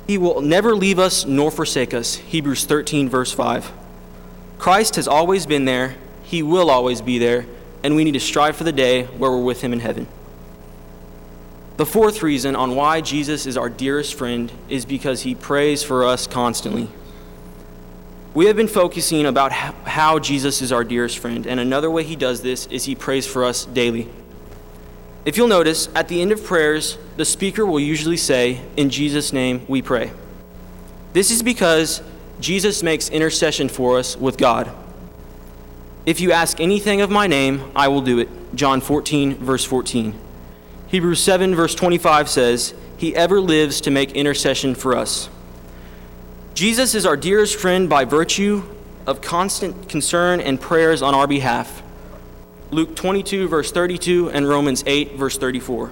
He 0.07 0.19
will 0.19 0.41
never 0.41 0.75
leave 0.75 0.99
us 0.99 1.25
nor 1.25 1.51
forsake 1.51 1.95
us. 1.95 2.17
Hebrews 2.17 2.65
13, 2.65 3.09
verse 3.09 3.33
5. 3.33 3.71
Christ 4.59 4.97
has 4.97 5.07
always 5.07 5.47
been 5.47 5.65
there, 5.65 5.97
He 6.23 6.43
will 6.43 6.71
always 6.71 7.03
be 7.03 7.19
there, 7.19 7.47
and 7.83 7.95
we 7.95 8.05
need 8.05 8.13
to 8.13 8.21
strive 8.21 8.57
for 8.57 8.65
the 8.65 8.73
day 8.73 9.05
where 9.05 9.31
we're 9.31 9.43
with 9.43 9.61
Him 9.61 9.73
in 9.73 9.81
heaven. 9.81 10.07
The 11.77 11.87
fourth 11.87 12.23
reason 12.23 12.55
on 12.55 12.75
why 12.77 13.01
Jesus 13.01 13.47
is 13.47 13.57
our 13.57 13.69
dearest 13.69 14.15
friend 14.15 14.53
is 14.69 14.85
because 14.85 15.23
He 15.23 15.35
prays 15.35 15.83
for 15.83 16.05
us 16.05 16.27
constantly. 16.27 16.89
We 18.35 18.47
have 18.47 18.57
been 18.57 18.69
focusing 18.69 19.27
about 19.27 19.53
how 19.53 20.19
Jesus 20.19 20.63
is 20.63 20.73
our 20.73 20.85
dearest 20.85 21.19
friend, 21.19 21.47
and 21.47 21.61
another 21.61 21.91
way 21.91 22.03
He 22.05 22.17
does 22.17 22.43
this 22.43 22.67
is 22.67 22.85
He 22.85 22.95
prays 22.95 23.27
for 23.27 23.45
us 23.45 23.65
daily. 23.67 24.09
If 25.25 25.37
you'll 25.37 25.49
notice, 25.49 25.88
at 25.95 26.09
the 26.09 26.21
end 26.21 26.33
of 26.33 26.45
prayers, 26.45 26.99
the 27.17 27.25
speaker 27.25 27.64
will 27.64 27.79
usually 27.79 28.17
say, 28.17 28.61
In 28.76 28.91
Jesus' 28.91 29.33
name 29.33 29.64
we 29.69 29.81
pray. 29.81 30.12
This 31.12 31.31
is 31.31 31.43
because 31.43 32.02
Jesus 32.41 32.83
makes 32.83 33.09
intercession 33.09 33.69
for 33.69 33.99
us 33.99 34.17
with 34.17 34.37
God. 34.37 34.73
If 36.05 36.21
you 36.21 36.33
ask 36.33 36.59
anything 36.59 37.00
of 37.00 37.11
my 37.11 37.29
name, 37.29 37.71
I 37.76 37.87
will 37.87 38.00
do 38.00 38.19
it. 38.19 38.29
John 38.55 38.81
14, 38.81 39.37
verse 39.37 39.64
14. 39.64 40.19
Hebrews 40.88 41.23
7, 41.23 41.55
verse 41.55 41.75
25 41.75 42.29
says, 42.29 42.75
He 42.97 43.14
ever 43.14 43.41
lives 43.41 43.81
to 43.83 43.91
make 43.91 44.12
intercession 44.12 44.75
for 44.75 44.97
us. 44.97 45.29
Jesus 46.55 46.95
is 46.95 47.07
our 47.07 47.17
dearest 47.17 47.59
friend 47.59 47.88
by 47.88 48.05
virtue 48.05 48.64
of 49.07 49.21
constant 49.21 49.88
concern 49.88 50.41
and 50.41 50.61
prayers 50.61 51.00
on 51.00 51.14
our 51.14 51.26
behalf. 51.26 51.82
Luke 52.73 52.97
22, 52.97 53.49
verse 53.49 53.71
32, 53.71 54.31
and 54.31 54.49
Romans 54.49 54.83
8, 54.87 55.17
verse 55.17 55.37
34. 55.37 55.88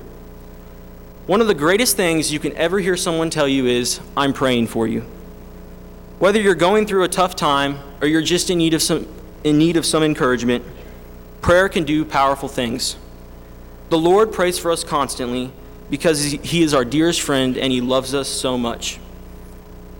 One 1.26 1.42
of 1.42 1.46
the 1.46 1.52
greatest 1.52 1.94
things 1.94 2.32
you 2.32 2.38
can 2.38 2.56
ever 2.56 2.78
hear 2.78 2.96
someone 2.96 3.28
tell 3.28 3.46
you 3.46 3.66
is, 3.66 4.00
I'm 4.16 4.32
praying 4.32 4.68
for 4.68 4.86
you. 4.88 5.02
Whether 6.18 6.40
you're 6.40 6.54
going 6.54 6.86
through 6.86 7.04
a 7.04 7.08
tough 7.08 7.36
time 7.36 7.80
or 8.00 8.06
you're 8.06 8.22
just 8.22 8.48
in 8.48 8.56
need 8.56 8.72
of 8.72 8.80
some, 8.80 9.06
in 9.44 9.58
need 9.58 9.76
of 9.76 9.84
some 9.84 10.02
encouragement, 10.02 10.64
prayer 11.42 11.68
can 11.68 11.84
do 11.84 12.02
powerful 12.02 12.48
things. 12.48 12.96
The 13.90 13.98
Lord 13.98 14.32
prays 14.32 14.58
for 14.58 14.70
us 14.70 14.82
constantly 14.82 15.52
because 15.90 16.24
He 16.32 16.62
is 16.62 16.72
our 16.72 16.86
dearest 16.86 17.20
friend 17.20 17.58
and 17.58 17.70
He 17.70 17.82
loves 17.82 18.14
us 18.14 18.26
so 18.26 18.56
much. 18.56 18.98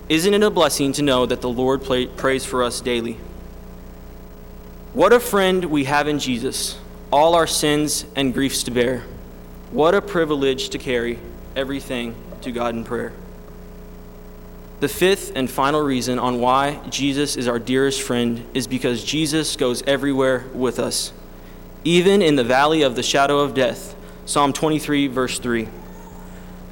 Isn't 0.09 0.33
it 0.33 0.41
a 0.41 0.49
blessing 0.49 0.93
to 0.93 1.03
know 1.03 1.27
that 1.27 1.41
the 1.41 1.49
Lord 1.49 1.83
prays 1.83 2.43
for 2.43 2.63
us 2.63 2.81
daily? 2.81 3.19
What 4.93 5.13
a 5.13 5.21
friend 5.21 5.63
we 5.65 5.85
have 5.85 6.09
in 6.09 6.19
Jesus, 6.19 6.77
all 7.13 7.33
our 7.33 7.47
sins 7.47 8.05
and 8.13 8.33
griefs 8.33 8.63
to 8.63 8.71
bear. 8.71 9.03
What 9.71 9.95
a 9.95 10.01
privilege 10.01 10.67
to 10.71 10.77
carry 10.77 11.17
everything 11.55 12.13
to 12.41 12.51
God 12.51 12.75
in 12.75 12.83
prayer. 12.83 13.13
The 14.81 14.89
fifth 14.89 15.31
and 15.33 15.49
final 15.49 15.79
reason 15.79 16.19
on 16.19 16.41
why 16.41 16.81
Jesus 16.89 17.37
is 17.37 17.47
our 17.47 17.57
dearest 17.57 18.01
friend 18.01 18.45
is 18.53 18.67
because 18.67 19.01
Jesus 19.05 19.55
goes 19.55 19.81
everywhere 19.83 20.43
with 20.53 20.77
us, 20.77 21.13
even 21.85 22.21
in 22.21 22.35
the 22.35 22.43
valley 22.43 22.81
of 22.81 22.97
the 22.97 23.03
shadow 23.03 23.39
of 23.39 23.53
death. 23.53 23.95
Psalm 24.25 24.51
23, 24.51 25.07
verse 25.07 25.39
3. 25.39 25.69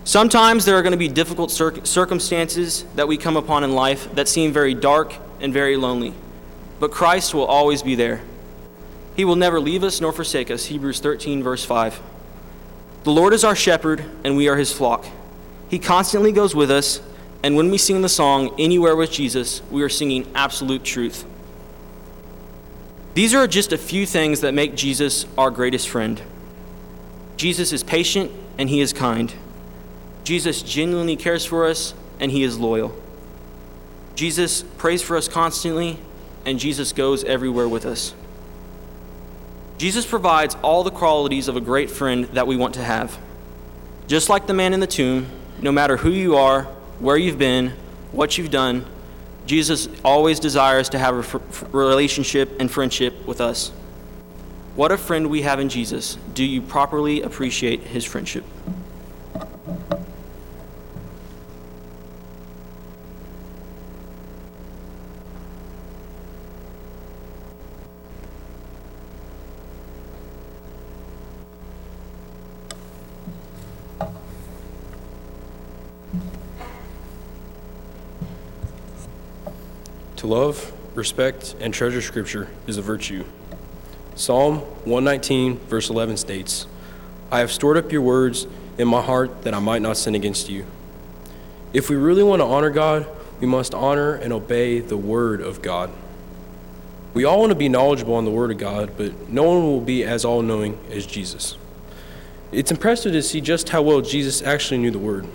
Sometimes 0.04 0.66
there 0.66 0.76
are 0.76 0.82
going 0.82 0.92
to 0.92 0.98
be 0.98 1.08
difficult 1.08 1.52
circumstances 1.52 2.84
that 2.96 3.08
we 3.08 3.16
come 3.16 3.38
upon 3.38 3.64
in 3.64 3.72
life 3.72 4.14
that 4.16 4.28
seem 4.28 4.52
very 4.52 4.74
dark 4.74 5.14
and 5.40 5.54
very 5.54 5.78
lonely 5.78 6.14
but 6.80 6.92
Christ 6.92 7.34
will 7.34 7.46
always 7.46 7.84
be 7.84 7.96
there. 7.96 8.22
He 9.16 9.26
will 9.26 9.36
never 9.36 9.60
leave 9.60 9.84
us 9.84 10.00
nor 10.00 10.14
forsake 10.14 10.50
us. 10.50 10.66
Hebrews 10.66 11.00
13, 11.00 11.44
verse 11.44 11.66
5. 11.66 12.00
The 13.04 13.12
Lord 13.12 13.34
is 13.34 13.44
our 13.44 13.56
shepherd, 13.56 14.04
and 14.24 14.38
we 14.38 14.48
are 14.48 14.56
his 14.56 14.72
flock. 14.72 15.06
He 15.70 15.80
constantly 15.80 16.32
goes 16.32 16.56
with 16.56 16.72
us, 16.72 17.02
and 17.44 17.56
when 17.56 17.70
we 17.70 17.78
sing 17.78 18.02
the 18.02 18.10
song, 18.10 18.54
Anywhere 18.58 18.96
with 18.96 19.12
Jesus, 19.12 19.62
we 19.70 19.82
are 19.84 19.90
singing 19.90 20.30
absolute 20.36 20.84
truth. 20.84 21.26
These 23.14 23.34
are 23.34 23.48
just 23.48 23.74
a 23.74 23.78
few 23.78 24.06
things 24.06 24.42
that 24.42 24.54
make 24.54 24.76
Jesus 24.76 25.26
our 25.38 25.52
greatest 25.52 25.90
friend. 25.90 26.22
Jesus 27.38 27.74
is 27.74 27.84
patient, 27.84 28.32
and 28.58 28.70
he 28.70 28.82
is 28.82 28.94
kind. 28.94 29.34
Jesus 30.24 30.62
genuinely 30.62 31.16
cares 31.16 31.46
for 31.46 31.66
us, 31.66 31.94
and 32.20 32.32
he 32.32 32.44
is 32.44 32.60
loyal. 32.60 32.94
Jesus 34.16 34.64
prays 34.78 35.02
for 35.02 35.16
us 35.16 35.28
constantly, 35.28 35.98
and 36.46 36.60
Jesus 36.60 36.94
goes 36.94 37.24
everywhere 37.24 37.68
with 37.68 37.86
us. 37.86 38.14
Jesus 39.78 40.06
provides 40.06 40.56
all 40.62 40.84
the 40.84 40.92
qualities 40.92 41.48
of 41.48 41.56
a 41.56 41.62
great 41.62 41.90
friend 41.90 42.26
that 42.34 42.48
we 42.48 42.58
want 42.58 42.74
to 42.74 42.84
have. 42.84 43.18
Just 44.08 44.28
like 44.28 44.48
the 44.48 44.54
man 44.54 44.74
in 44.74 44.80
the 44.80 44.88
tomb, 44.88 45.28
no 45.62 45.72
matter 45.72 45.98
who 45.98 46.10
you 46.10 46.36
are, 46.36 46.64
where 47.00 47.16
you've 47.16 47.38
been, 47.38 47.74
what 48.12 48.38
you've 48.38 48.52
done, 48.52 48.86
Jesus 49.46 49.88
always 50.04 50.40
desires 50.40 50.90
to 50.90 51.00
have 51.00 51.34
a 51.34 51.42
relationship 51.72 52.60
and 52.60 52.70
friendship 52.70 53.26
with 53.26 53.40
us. 53.42 53.70
What 54.76 54.92
a 54.92 54.98
friend 54.98 55.30
we 55.30 55.42
have 55.42 55.60
in 55.60 55.70
Jesus. 55.70 56.18
Do 56.34 56.44
you 56.44 56.62
properly 56.62 57.22
appreciate 57.22 57.82
his 57.82 58.06
friendship? 58.06 58.44
Love, 80.30 80.72
respect, 80.96 81.56
and 81.60 81.74
treasure 81.74 82.02
Scripture 82.02 82.48
is 82.68 82.78
a 82.78 82.82
virtue. 82.84 83.26
Psalm 84.14 84.60
119, 84.86 85.58
verse 85.58 85.90
11 85.90 86.18
states, 86.18 86.68
I 87.32 87.40
have 87.40 87.52
stored 87.52 87.78
up 87.78 87.92
your 87.92 88.04
words 88.04 88.46
in 88.78 88.88
my 88.88 89.02
heart 89.02 89.42
that 89.42 89.56
I 89.56 89.60
might 89.60 89.82
not 89.82 89.98
sin 89.98 90.14
against 90.14 90.48
you. 90.48 90.66
If 91.74 91.90
we 91.90 91.96
really 91.96 92.22
want 92.22 92.42
to 92.42 92.46
honor 92.46 92.70
God, 92.70 93.08
we 93.40 93.48
must 93.48 93.74
honor 93.74 94.14
and 94.14 94.32
obey 94.32 94.80
the 94.80 94.98
Word 94.98 95.42
of 95.42 95.64
God. 95.64 95.90
We 97.16 97.26
all 97.26 97.40
want 97.40 97.50
to 97.50 97.56
be 97.56 97.70
knowledgeable 97.70 98.14
on 98.14 98.26
the 98.26 98.32
Word 98.32 98.52
of 98.52 98.60
God, 98.60 98.92
but 98.98 99.30
no 99.30 99.44
one 99.44 99.64
will 99.64 99.82
be 99.82 100.04
as 100.04 100.26
all 100.26 100.44
knowing 100.44 100.78
as 100.92 101.08
Jesus. 101.08 101.58
It's 102.52 102.70
impressive 102.70 103.14
to 103.14 103.24
see 103.24 103.42
just 103.42 103.70
how 103.70 103.82
well 103.82 104.02
Jesus 104.02 104.44
actually 104.44 104.78
knew 104.78 104.92
the 104.92 105.00
Word. 105.00 105.28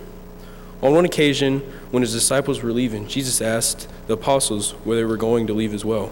On 0.82 0.94
one 0.94 1.04
occasion, 1.04 1.60
when 1.90 2.02
his 2.02 2.12
disciples 2.12 2.62
were 2.62 2.72
leaving, 2.72 3.08
Jesus 3.08 3.40
asked 3.40 3.88
the 4.06 4.14
apostles 4.14 4.72
where 4.84 4.96
they 4.96 5.04
were 5.04 5.16
going 5.16 5.46
to 5.46 5.54
leave 5.54 5.72
as 5.72 5.84
well. 5.84 6.10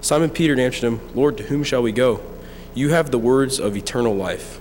Simon 0.00 0.30
Peter 0.30 0.58
answered 0.60 0.86
him, 0.86 1.00
Lord, 1.14 1.36
to 1.38 1.44
whom 1.44 1.64
shall 1.64 1.82
we 1.82 1.92
go? 1.92 2.20
You 2.74 2.90
have 2.90 3.10
the 3.10 3.18
words 3.18 3.58
of 3.58 3.76
eternal 3.76 4.14
life. 4.14 4.60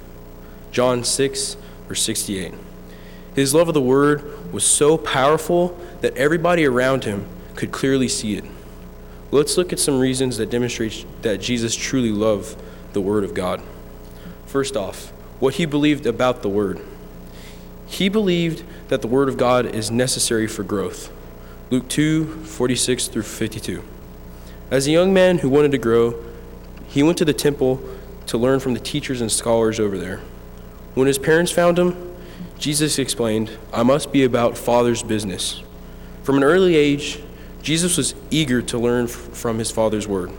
John 0.71 1.03
6, 1.03 1.57
verse 1.87 2.01
68. 2.01 2.53
His 3.35 3.53
love 3.53 3.67
of 3.67 3.73
the 3.73 3.81
Word 3.81 4.51
was 4.53 4.63
so 4.63 4.97
powerful 4.97 5.77
that 6.01 6.15
everybody 6.15 6.65
around 6.65 7.03
him 7.03 7.27
could 7.55 7.71
clearly 7.71 8.07
see 8.07 8.37
it. 8.37 8.45
Let's 9.31 9.57
look 9.57 9.73
at 9.73 9.79
some 9.79 9.99
reasons 9.99 10.37
that 10.37 10.49
demonstrate 10.49 11.05
that 11.21 11.41
Jesus 11.41 11.75
truly 11.75 12.11
loved 12.11 12.61
the 12.93 13.01
Word 13.01 13.23
of 13.25 13.33
God. 13.33 13.61
First 14.45 14.77
off, 14.77 15.11
what 15.39 15.55
he 15.55 15.65
believed 15.65 16.05
about 16.05 16.41
the 16.41 16.49
Word. 16.49 16.79
He 17.87 18.07
believed 18.07 18.63
that 18.87 19.01
the 19.01 19.07
Word 19.07 19.29
of 19.29 19.37
God 19.37 19.65
is 19.65 19.89
necessary 19.91 20.47
for 20.47 20.63
growth. 20.63 21.11
Luke 21.71 21.87
2 21.87 22.43
46 22.43 23.07
through 23.07 23.23
52. 23.23 23.83
As 24.71 24.87
a 24.87 24.91
young 24.91 25.13
man 25.13 25.39
who 25.39 25.49
wanted 25.49 25.71
to 25.71 25.77
grow, 25.77 26.23
he 26.87 27.03
went 27.03 27.17
to 27.17 27.25
the 27.25 27.33
temple 27.33 27.81
to 28.27 28.37
learn 28.37 28.59
from 28.59 28.73
the 28.73 28.79
teachers 28.79 29.21
and 29.21 29.31
scholars 29.31 29.79
over 29.79 29.97
there. 29.97 30.21
When 30.93 31.07
his 31.07 31.17
parents 31.17 31.51
found 31.51 31.77
him, 31.77 32.15
Jesus 32.57 32.97
explained, 32.99 33.51
I 33.73 33.83
must 33.83 34.11
be 34.11 34.23
about 34.23 34.57
Father's 34.57 35.03
business. 35.03 35.61
From 36.23 36.37
an 36.37 36.43
early 36.43 36.75
age, 36.75 37.21
Jesus 37.61 37.97
was 37.97 38.15
eager 38.31 38.61
to 38.63 38.77
learn 38.77 39.07
from 39.07 39.59
his 39.59 39.71
Father's 39.71 40.07
Word. 40.07 40.31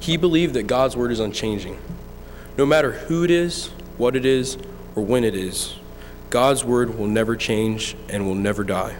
He 0.00 0.16
believed 0.16 0.54
that 0.54 0.66
God's 0.66 0.96
Word 0.96 1.10
is 1.10 1.20
unchanging. 1.20 1.78
No 2.56 2.64
matter 2.64 2.92
who 2.92 3.24
it 3.24 3.30
is, 3.30 3.68
what 3.96 4.14
it 4.14 4.24
is, 4.24 4.56
or 4.94 5.04
when 5.04 5.24
it 5.24 5.34
is, 5.34 5.74
God's 6.34 6.64
Word 6.64 6.98
will 6.98 7.06
never 7.06 7.36
change 7.36 7.94
and 8.08 8.26
will 8.26 8.34
never 8.34 8.64
die. 8.64 8.96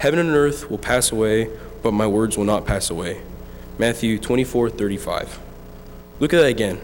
Heaven 0.00 0.18
and 0.18 0.28
earth 0.28 0.68
will 0.68 0.76
pass 0.76 1.10
away, 1.10 1.48
but 1.82 1.92
my 1.92 2.06
words 2.06 2.36
will 2.36 2.44
not 2.44 2.66
pass 2.66 2.90
away. 2.90 3.22
Matthew 3.78 4.18
24 4.18 4.68
35. 4.68 5.38
Look 6.18 6.34
at 6.34 6.40
that 6.42 6.48
again. 6.48 6.78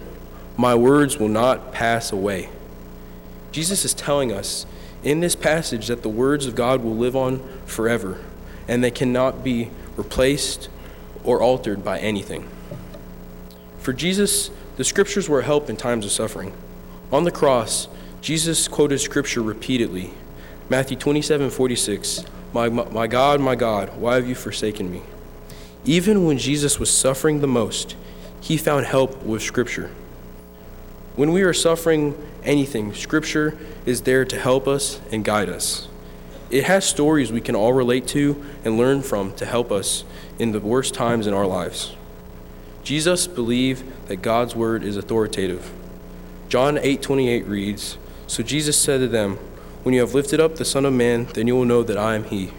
My 0.57 0.75
words 0.75 1.19
will 1.19 1.28
not 1.28 1.71
pass 1.71 2.12
away. 2.12 2.49
Jesus 3.52 3.85
is 3.85 3.93
telling 3.93 4.33
us 4.33 4.64
in 5.02 5.21
this 5.21 5.37
passage 5.37 5.88
that 5.88 6.02
the 6.02 6.09
words 6.09 6.47
of 6.47 6.55
God 6.55 6.83
will 6.83 6.97
live 6.97 7.14
on 7.14 7.47
forever 7.66 8.19
and 8.66 8.83
they 8.83 8.90
cannot 8.90 9.45
be 9.45 9.69
replaced 9.99 10.71
or 11.25 11.43
altered 11.43 11.85
by 11.85 11.99
anything. 11.99 12.49
For 13.81 13.93
Jesus, 13.93 14.49
the 14.78 14.85
scriptures 14.85 15.28
were 15.28 15.40
a 15.40 15.45
help 15.45 15.69
in 15.69 15.76
times 15.76 16.07
of 16.07 16.12
suffering. 16.12 16.55
On 17.12 17.25
the 17.25 17.31
cross, 17.31 17.88
Jesus 18.26 18.66
quoted 18.66 18.99
scripture 18.99 19.40
repeatedly. 19.40 20.11
Matthew 20.68 20.97
27 20.97 21.49
46, 21.49 22.25
my, 22.52 22.68
my 22.68 23.06
God, 23.06 23.40
my 23.40 23.54
God, 23.54 23.97
why 23.99 24.17
have 24.17 24.28
you 24.28 24.34
forsaken 24.34 24.91
me? 24.91 25.02
Even 25.84 26.25
when 26.25 26.36
Jesus 26.36 26.80
was 26.80 26.91
suffering 26.91 27.41
the 27.41 27.47
most, 27.47 27.95
he 28.41 28.56
found 28.56 28.84
help 28.84 29.23
with 29.23 29.43
scripture. 29.43 29.93
When 31.15 31.30
we 31.30 31.43
are 31.43 31.52
suffering 31.52 32.21
anything, 32.43 32.95
scripture 32.95 33.56
is 33.84 34.02
there 34.02 34.25
to 34.25 34.41
help 34.41 34.67
us 34.67 35.00
and 35.12 35.25
guide 35.25 35.49
us. 35.49 35.86
It 36.50 36.65
has 36.65 36.84
stories 36.84 37.30
we 37.30 37.41
can 37.41 37.54
all 37.54 37.75
relate 37.75 38.08
to 38.08 38.45
and 38.65 38.76
learn 38.76 39.02
from 39.02 39.36
to 39.36 39.47
help 39.47 39.71
us 39.71 40.02
in 40.36 40.50
the 40.50 40.58
worst 40.58 40.95
times 40.95 41.28
in 41.28 41.32
our 41.32 41.47
lives. 41.47 41.95
Jesus 42.82 43.28
believed 43.28 44.08
that 44.08 44.17
God's 44.17 44.56
word 44.56 44.82
is 44.82 44.97
authoritative. 44.97 45.71
John 46.49 46.76
8:28 46.76 47.47
reads, 47.47 47.99
"So 48.26 48.43
Jesus 48.43 48.76
said 48.76 49.00
to 49.00 49.08
them, 49.08 49.39
when 49.82 49.95
you 49.95 50.00
have 50.00 50.15
lifted 50.15 50.41
up 50.41 50.56
the 50.56 50.65
Son 50.65 50.84
of 50.84 50.93
Man, 50.93 51.28
then 51.34 51.47
you 51.47 51.54
will 51.54 51.65
know 51.65 51.82
that 51.82 51.97
I 51.97 52.17
am 52.17 52.25
he, 52.25 52.50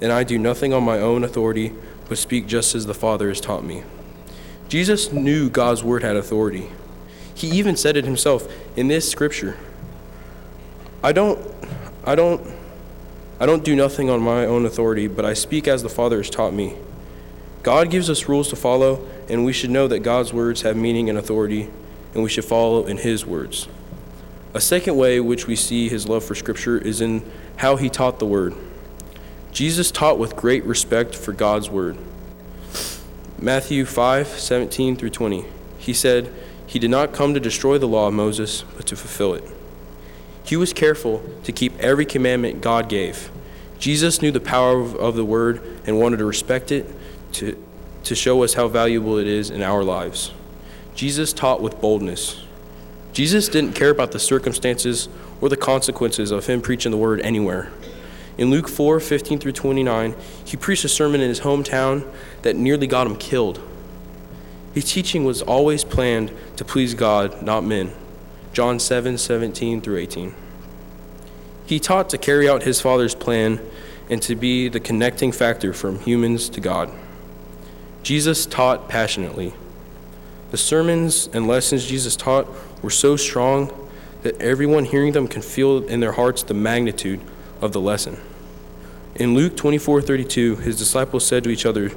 and 0.00 0.10
I 0.10 0.24
do 0.24 0.38
nothing 0.38 0.72
on 0.72 0.82
my 0.82 0.98
own 0.98 1.24
authority, 1.24 1.72
but 2.08 2.16
speak 2.16 2.46
just 2.46 2.74
as 2.74 2.86
the 2.86 2.94
Father 2.94 3.28
has 3.28 3.40
taught 3.40 3.64
me." 3.64 3.82
Jesus 4.68 5.12
knew 5.12 5.50
God's 5.50 5.82
word 5.84 6.02
had 6.02 6.16
authority. 6.16 6.68
He 7.34 7.48
even 7.48 7.76
said 7.76 7.96
it 7.96 8.04
himself 8.04 8.46
in 8.76 8.88
this 8.88 9.08
scripture. 9.08 9.56
I 11.02 11.12
don't 11.12 11.38
I 12.04 12.14
don't 12.14 12.40
I 13.40 13.46
don't 13.46 13.64
do 13.64 13.74
nothing 13.74 14.10
on 14.10 14.20
my 14.20 14.44
own 14.46 14.66
authority, 14.66 15.06
but 15.06 15.24
I 15.24 15.34
speak 15.34 15.66
as 15.66 15.82
the 15.82 15.88
Father 15.88 16.18
has 16.18 16.30
taught 16.30 16.52
me. 16.52 16.74
God 17.62 17.90
gives 17.90 18.08
us 18.08 18.28
rules 18.28 18.48
to 18.48 18.56
follow, 18.56 19.06
and 19.28 19.44
we 19.44 19.52
should 19.52 19.70
know 19.70 19.88
that 19.88 20.00
God's 20.00 20.32
words 20.32 20.62
have 20.62 20.76
meaning 20.76 21.08
and 21.08 21.18
authority, 21.18 21.68
and 22.14 22.22
we 22.22 22.28
should 22.28 22.44
follow 22.44 22.86
in 22.86 22.98
His 22.98 23.26
words. 23.26 23.68
A 24.52 24.60
second 24.60 24.96
way 24.96 25.20
which 25.20 25.46
we 25.46 25.54
see 25.54 25.88
His 25.88 26.08
love 26.08 26.24
for 26.24 26.34
Scripture 26.34 26.76
is 26.76 27.00
in 27.00 27.28
how 27.56 27.76
He 27.76 27.88
taught 27.88 28.18
the 28.18 28.26
Word. 28.26 28.54
Jesus 29.52 29.90
taught 29.90 30.18
with 30.18 30.36
great 30.36 30.64
respect 30.64 31.14
for 31.14 31.32
God's 31.32 31.70
Word. 31.70 31.96
Matthew 33.38 33.84
5 33.84 34.26
17 34.26 34.96
through 34.96 35.10
20. 35.10 35.44
He 35.78 35.94
said, 35.94 36.32
He 36.66 36.78
did 36.78 36.90
not 36.90 37.12
come 37.12 37.32
to 37.34 37.40
destroy 37.40 37.78
the 37.78 37.88
law 37.88 38.08
of 38.08 38.14
Moses, 38.14 38.64
but 38.76 38.86
to 38.88 38.96
fulfill 38.96 39.34
it. 39.34 39.44
He 40.44 40.56
was 40.56 40.72
careful 40.72 41.22
to 41.44 41.52
keep 41.52 41.78
every 41.78 42.04
commandment 42.04 42.60
God 42.60 42.88
gave. 42.88 43.30
Jesus 43.78 44.20
knew 44.20 44.30
the 44.30 44.40
power 44.40 44.78
of, 44.78 44.96
of 44.96 45.14
the 45.14 45.24
Word 45.24 45.62
and 45.86 45.98
wanted 45.98 46.18
to 46.18 46.24
respect 46.24 46.72
it 46.72 46.86
to, 47.32 47.56
to 48.04 48.14
show 48.14 48.42
us 48.42 48.54
how 48.54 48.66
valuable 48.66 49.16
it 49.16 49.26
is 49.26 49.48
in 49.48 49.62
our 49.62 49.84
lives. 49.84 50.32
Jesus 50.94 51.32
taught 51.32 51.62
with 51.62 51.80
boldness. 51.80 52.42
Jesus 53.12 53.48
didn't 53.48 53.74
care 53.74 53.90
about 53.90 54.12
the 54.12 54.18
circumstances 54.18 55.08
or 55.40 55.48
the 55.48 55.56
consequences 55.56 56.30
of 56.30 56.46
him 56.46 56.60
preaching 56.60 56.92
the 56.92 56.98
word 56.98 57.20
anywhere. 57.20 57.70
In 58.38 58.50
Luke 58.50 58.68
4 58.68 59.00
15 59.00 59.38
through 59.38 59.52
29, 59.52 60.14
he 60.44 60.56
preached 60.56 60.84
a 60.84 60.88
sermon 60.88 61.20
in 61.20 61.28
his 61.28 61.40
hometown 61.40 62.10
that 62.42 62.56
nearly 62.56 62.86
got 62.86 63.06
him 63.06 63.16
killed. 63.16 63.60
His 64.72 64.90
teaching 64.90 65.24
was 65.24 65.42
always 65.42 65.84
planned 65.84 66.32
to 66.56 66.64
please 66.64 66.94
God, 66.94 67.42
not 67.42 67.64
men. 67.64 67.92
John 68.52 68.78
7 68.78 69.18
17 69.18 69.80
through 69.80 69.98
18. 69.98 70.34
He 71.66 71.78
taught 71.78 72.08
to 72.10 72.18
carry 72.18 72.48
out 72.48 72.62
his 72.62 72.80
Father's 72.80 73.14
plan 73.14 73.60
and 74.08 74.20
to 74.22 74.34
be 74.34 74.68
the 74.68 74.80
connecting 74.80 75.30
factor 75.30 75.72
from 75.72 76.00
humans 76.00 76.48
to 76.50 76.60
God. 76.60 76.90
Jesus 78.02 78.46
taught 78.46 78.88
passionately. 78.88 79.54
The 80.50 80.56
sermons 80.56 81.28
and 81.32 81.46
lessons 81.46 81.86
Jesus 81.86 82.16
taught 82.16 82.48
were 82.82 82.90
so 82.90 83.16
strong 83.16 83.72
that 84.22 84.40
everyone 84.40 84.84
hearing 84.84 85.12
them 85.12 85.26
can 85.26 85.42
feel 85.42 85.84
in 85.86 86.00
their 86.00 86.12
hearts 86.12 86.42
the 86.42 86.54
magnitude 86.54 87.20
of 87.60 87.72
the 87.72 87.80
lesson. 87.80 88.18
In 89.14 89.34
Luke 89.34 89.56
24:32, 89.56 90.56
his 90.56 90.78
disciples 90.78 91.26
said 91.26 91.44
to 91.44 91.50
each 91.50 91.66
other, 91.66 91.90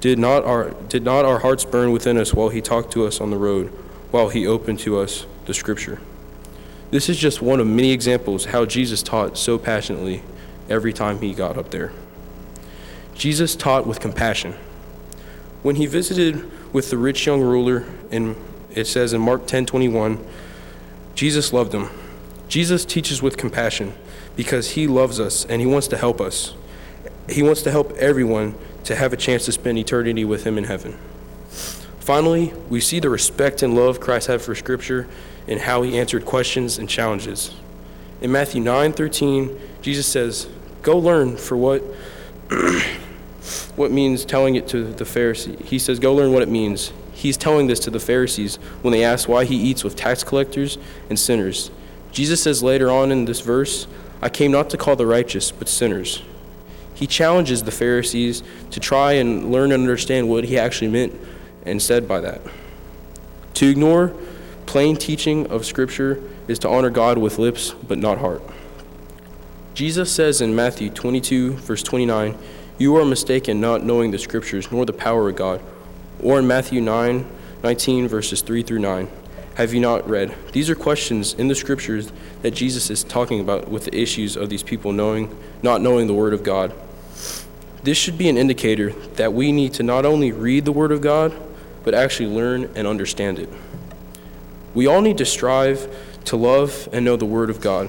did 0.00 0.18
not, 0.18 0.44
our, 0.44 0.70
did 0.88 1.02
not 1.02 1.24
our 1.24 1.40
hearts 1.40 1.64
burn 1.64 1.90
within 1.90 2.18
us 2.18 2.32
while 2.32 2.50
he 2.50 2.60
talked 2.60 2.92
to 2.92 3.04
us 3.04 3.20
on 3.20 3.30
the 3.30 3.36
road, 3.36 3.68
while 4.10 4.28
he 4.28 4.46
opened 4.46 4.78
to 4.80 4.98
us 4.98 5.26
the 5.46 5.54
scripture? 5.54 6.00
This 6.90 7.08
is 7.08 7.18
just 7.18 7.42
one 7.42 7.58
of 7.58 7.66
many 7.66 7.90
examples 7.90 8.46
how 8.46 8.64
Jesus 8.64 9.02
taught 9.02 9.36
so 9.36 9.58
passionately 9.58 10.22
every 10.70 10.92
time 10.92 11.20
he 11.20 11.34
got 11.34 11.58
up 11.58 11.70
there. 11.70 11.92
Jesus 13.14 13.56
taught 13.56 13.86
with 13.86 13.98
compassion. 13.98 14.54
When 15.62 15.76
he 15.76 15.86
visited 15.86 16.48
with 16.72 16.90
the 16.90 16.96
rich 16.96 17.26
young 17.26 17.40
ruler, 17.40 17.84
and 18.12 18.36
it 18.78 18.86
says 18.86 19.12
in 19.12 19.20
Mark 19.20 19.46
10:21, 19.46 20.18
Jesus 21.14 21.52
loved 21.52 21.72
them. 21.72 21.90
Jesus 22.48 22.84
teaches 22.84 23.20
with 23.20 23.36
compassion 23.36 23.92
because 24.36 24.70
he 24.70 24.86
loves 24.86 25.18
us 25.18 25.44
and 25.44 25.60
he 25.60 25.66
wants 25.66 25.88
to 25.88 25.96
help 25.96 26.20
us. 26.20 26.54
He 27.28 27.42
wants 27.42 27.62
to 27.62 27.70
help 27.70 27.92
everyone 27.98 28.54
to 28.84 28.94
have 28.94 29.12
a 29.12 29.16
chance 29.16 29.44
to 29.46 29.52
spend 29.52 29.78
eternity 29.78 30.24
with 30.24 30.44
him 30.44 30.56
in 30.56 30.64
heaven. 30.64 30.96
Finally, 31.98 32.54
we 32.70 32.80
see 32.80 33.00
the 33.00 33.10
respect 33.10 33.62
and 33.62 33.74
love 33.74 34.00
Christ 34.00 34.28
had 34.28 34.40
for 34.40 34.54
Scripture 34.54 35.06
and 35.46 35.60
how 35.60 35.82
he 35.82 35.98
answered 35.98 36.24
questions 36.24 36.78
and 36.78 36.88
challenges. 36.88 37.54
In 38.20 38.32
Matthew 38.32 38.62
9:13, 38.62 39.50
Jesus 39.82 40.06
says, 40.06 40.46
"Go 40.82 40.98
learn 40.98 41.36
for 41.36 41.56
what 41.56 41.82
what 43.76 43.90
means 43.90 44.24
telling 44.24 44.54
it 44.54 44.66
to 44.68 44.84
the 44.84 45.04
Pharisee. 45.04 45.60
He 45.64 45.78
says, 45.78 45.98
"Go 45.98 46.14
learn 46.14 46.32
what 46.32 46.42
it 46.42 46.48
means." 46.48 46.92
He's 47.18 47.36
telling 47.36 47.66
this 47.66 47.80
to 47.80 47.90
the 47.90 47.98
Pharisees 47.98 48.60
when 48.80 48.92
they 48.92 49.02
ask 49.02 49.28
why 49.28 49.44
he 49.44 49.56
eats 49.56 49.82
with 49.82 49.96
tax 49.96 50.22
collectors 50.22 50.78
and 51.10 51.18
sinners. 51.18 51.72
Jesus 52.12 52.40
says 52.40 52.62
later 52.62 52.92
on 52.92 53.10
in 53.10 53.24
this 53.24 53.40
verse, 53.40 53.88
I 54.22 54.28
came 54.28 54.52
not 54.52 54.70
to 54.70 54.76
call 54.76 54.94
the 54.94 55.04
righteous, 55.04 55.50
but 55.50 55.68
sinners. 55.68 56.22
He 56.94 57.08
challenges 57.08 57.64
the 57.64 57.72
Pharisees 57.72 58.44
to 58.70 58.78
try 58.78 59.14
and 59.14 59.50
learn 59.50 59.72
and 59.72 59.82
understand 59.82 60.28
what 60.28 60.44
he 60.44 60.56
actually 60.56 60.92
meant 60.92 61.12
and 61.64 61.82
said 61.82 62.06
by 62.06 62.20
that. 62.20 62.40
To 63.54 63.68
ignore 63.68 64.14
plain 64.66 64.96
teaching 64.96 65.48
of 65.48 65.66
Scripture 65.66 66.22
is 66.46 66.60
to 66.60 66.68
honor 66.68 66.90
God 66.90 67.18
with 67.18 67.40
lips, 67.40 67.72
but 67.72 67.98
not 67.98 68.18
heart. 68.18 68.42
Jesus 69.74 70.12
says 70.12 70.40
in 70.40 70.54
Matthew 70.54 70.88
22, 70.88 71.54
verse 71.54 71.82
29, 71.82 72.38
You 72.78 72.94
are 72.94 73.04
mistaken, 73.04 73.60
not 73.60 73.82
knowing 73.82 74.12
the 74.12 74.18
Scriptures, 74.18 74.70
nor 74.70 74.86
the 74.86 74.92
power 74.92 75.28
of 75.28 75.34
God. 75.34 75.60
Or 76.22 76.38
in 76.38 76.46
Matthew 76.46 76.80
9, 76.80 77.28
19, 77.62 78.08
verses 78.08 78.42
3 78.42 78.62
through 78.62 78.80
9, 78.80 79.08
Have 79.54 79.72
you 79.72 79.80
not 79.80 80.08
read? 80.08 80.34
These 80.52 80.68
are 80.70 80.74
questions 80.74 81.34
in 81.34 81.48
the 81.48 81.54
Scriptures 81.54 82.12
that 82.42 82.52
Jesus 82.52 82.90
is 82.90 83.04
talking 83.04 83.40
about 83.40 83.68
with 83.68 83.84
the 83.84 83.96
issues 83.96 84.36
of 84.36 84.48
these 84.48 84.62
people 84.62 84.92
knowing, 84.92 85.36
not 85.62 85.80
knowing 85.80 86.06
the 86.06 86.14
Word 86.14 86.34
of 86.34 86.42
God. 86.42 86.72
This 87.82 87.96
should 87.96 88.18
be 88.18 88.28
an 88.28 88.36
indicator 88.36 88.90
that 89.14 89.32
we 89.32 89.52
need 89.52 89.74
to 89.74 89.82
not 89.82 90.04
only 90.04 90.32
read 90.32 90.64
the 90.64 90.72
Word 90.72 90.92
of 90.92 91.00
God, 91.00 91.34
but 91.84 91.94
actually 91.94 92.28
learn 92.28 92.70
and 92.74 92.86
understand 92.86 93.38
it. 93.38 93.48
We 94.74 94.86
all 94.86 95.00
need 95.00 95.18
to 95.18 95.24
strive 95.24 95.88
to 96.26 96.36
love 96.36 96.88
and 96.92 97.04
know 97.04 97.16
the 97.16 97.24
Word 97.24 97.50
of 97.50 97.60
God, 97.60 97.88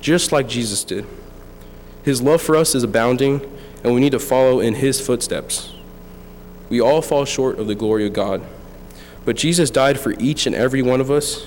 just 0.00 0.32
like 0.32 0.48
Jesus 0.48 0.84
did. 0.84 1.06
His 2.02 2.20
love 2.20 2.42
for 2.42 2.56
us 2.56 2.74
is 2.74 2.82
abounding, 2.82 3.40
and 3.82 3.94
we 3.94 4.00
need 4.00 4.12
to 4.12 4.18
follow 4.18 4.60
in 4.60 4.74
His 4.74 5.00
footsteps. 5.00 5.72
We 6.70 6.80
all 6.80 7.02
fall 7.02 7.26
short 7.26 7.58
of 7.58 7.66
the 7.66 7.74
glory 7.74 8.06
of 8.06 8.14
God, 8.14 8.42
but 9.26 9.36
Jesus 9.36 9.70
died 9.70 10.00
for 10.00 10.12
each 10.18 10.46
and 10.46 10.54
every 10.54 10.80
one 10.80 11.00
of 11.00 11.10
us. 11.10 11.46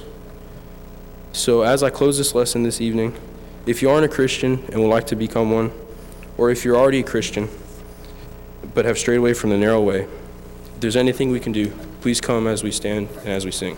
So, 1.32 1.64
as 1.64 1.82
I 1.82 1.90
close 1.90 2.20
this 2.20 2.36
lesson 2.36 2.62
this 2.62 2.80
evening, 2.80 3.16
if 3.66 3.82
you 3.82 3.90
aren't 3.90 4.06
a 4.06 4.10
Christian 4.10 4.64
and 4.72 4.82
would 4.82 4.90
like 4.90 5.08
to 5.08 5.16
become 5.16 5.50
one, 5.50 5.72
or 6.38 6.52
if 6.52 6.64
you're 6.64 6.78
already 6.78 7.00
a 7.00 7.04
Christian 7.04 7.50
but 8.76 8.86
have 8.86 8.98
strayed 8.98 9.18
away 9.18 9.34
from 9.34 9.50
the 9.50 9.58
narrow 9.58 9.82
way, 9.82 10.02
if 10.02 10.80
there's 10.82 10.96
anything 10.96 11.32
we 11.32 11.40
can 11.40 11.54
do, 11.54 11.72
please 12.02 12.20
come 12.20 12.46
as 12.46 12.62
we 12.62 12.72
stand 12.72 13.08
and 13.20 13.30
as 13.30 13.46
we 13.46 13.52
sing. 13.52 13.78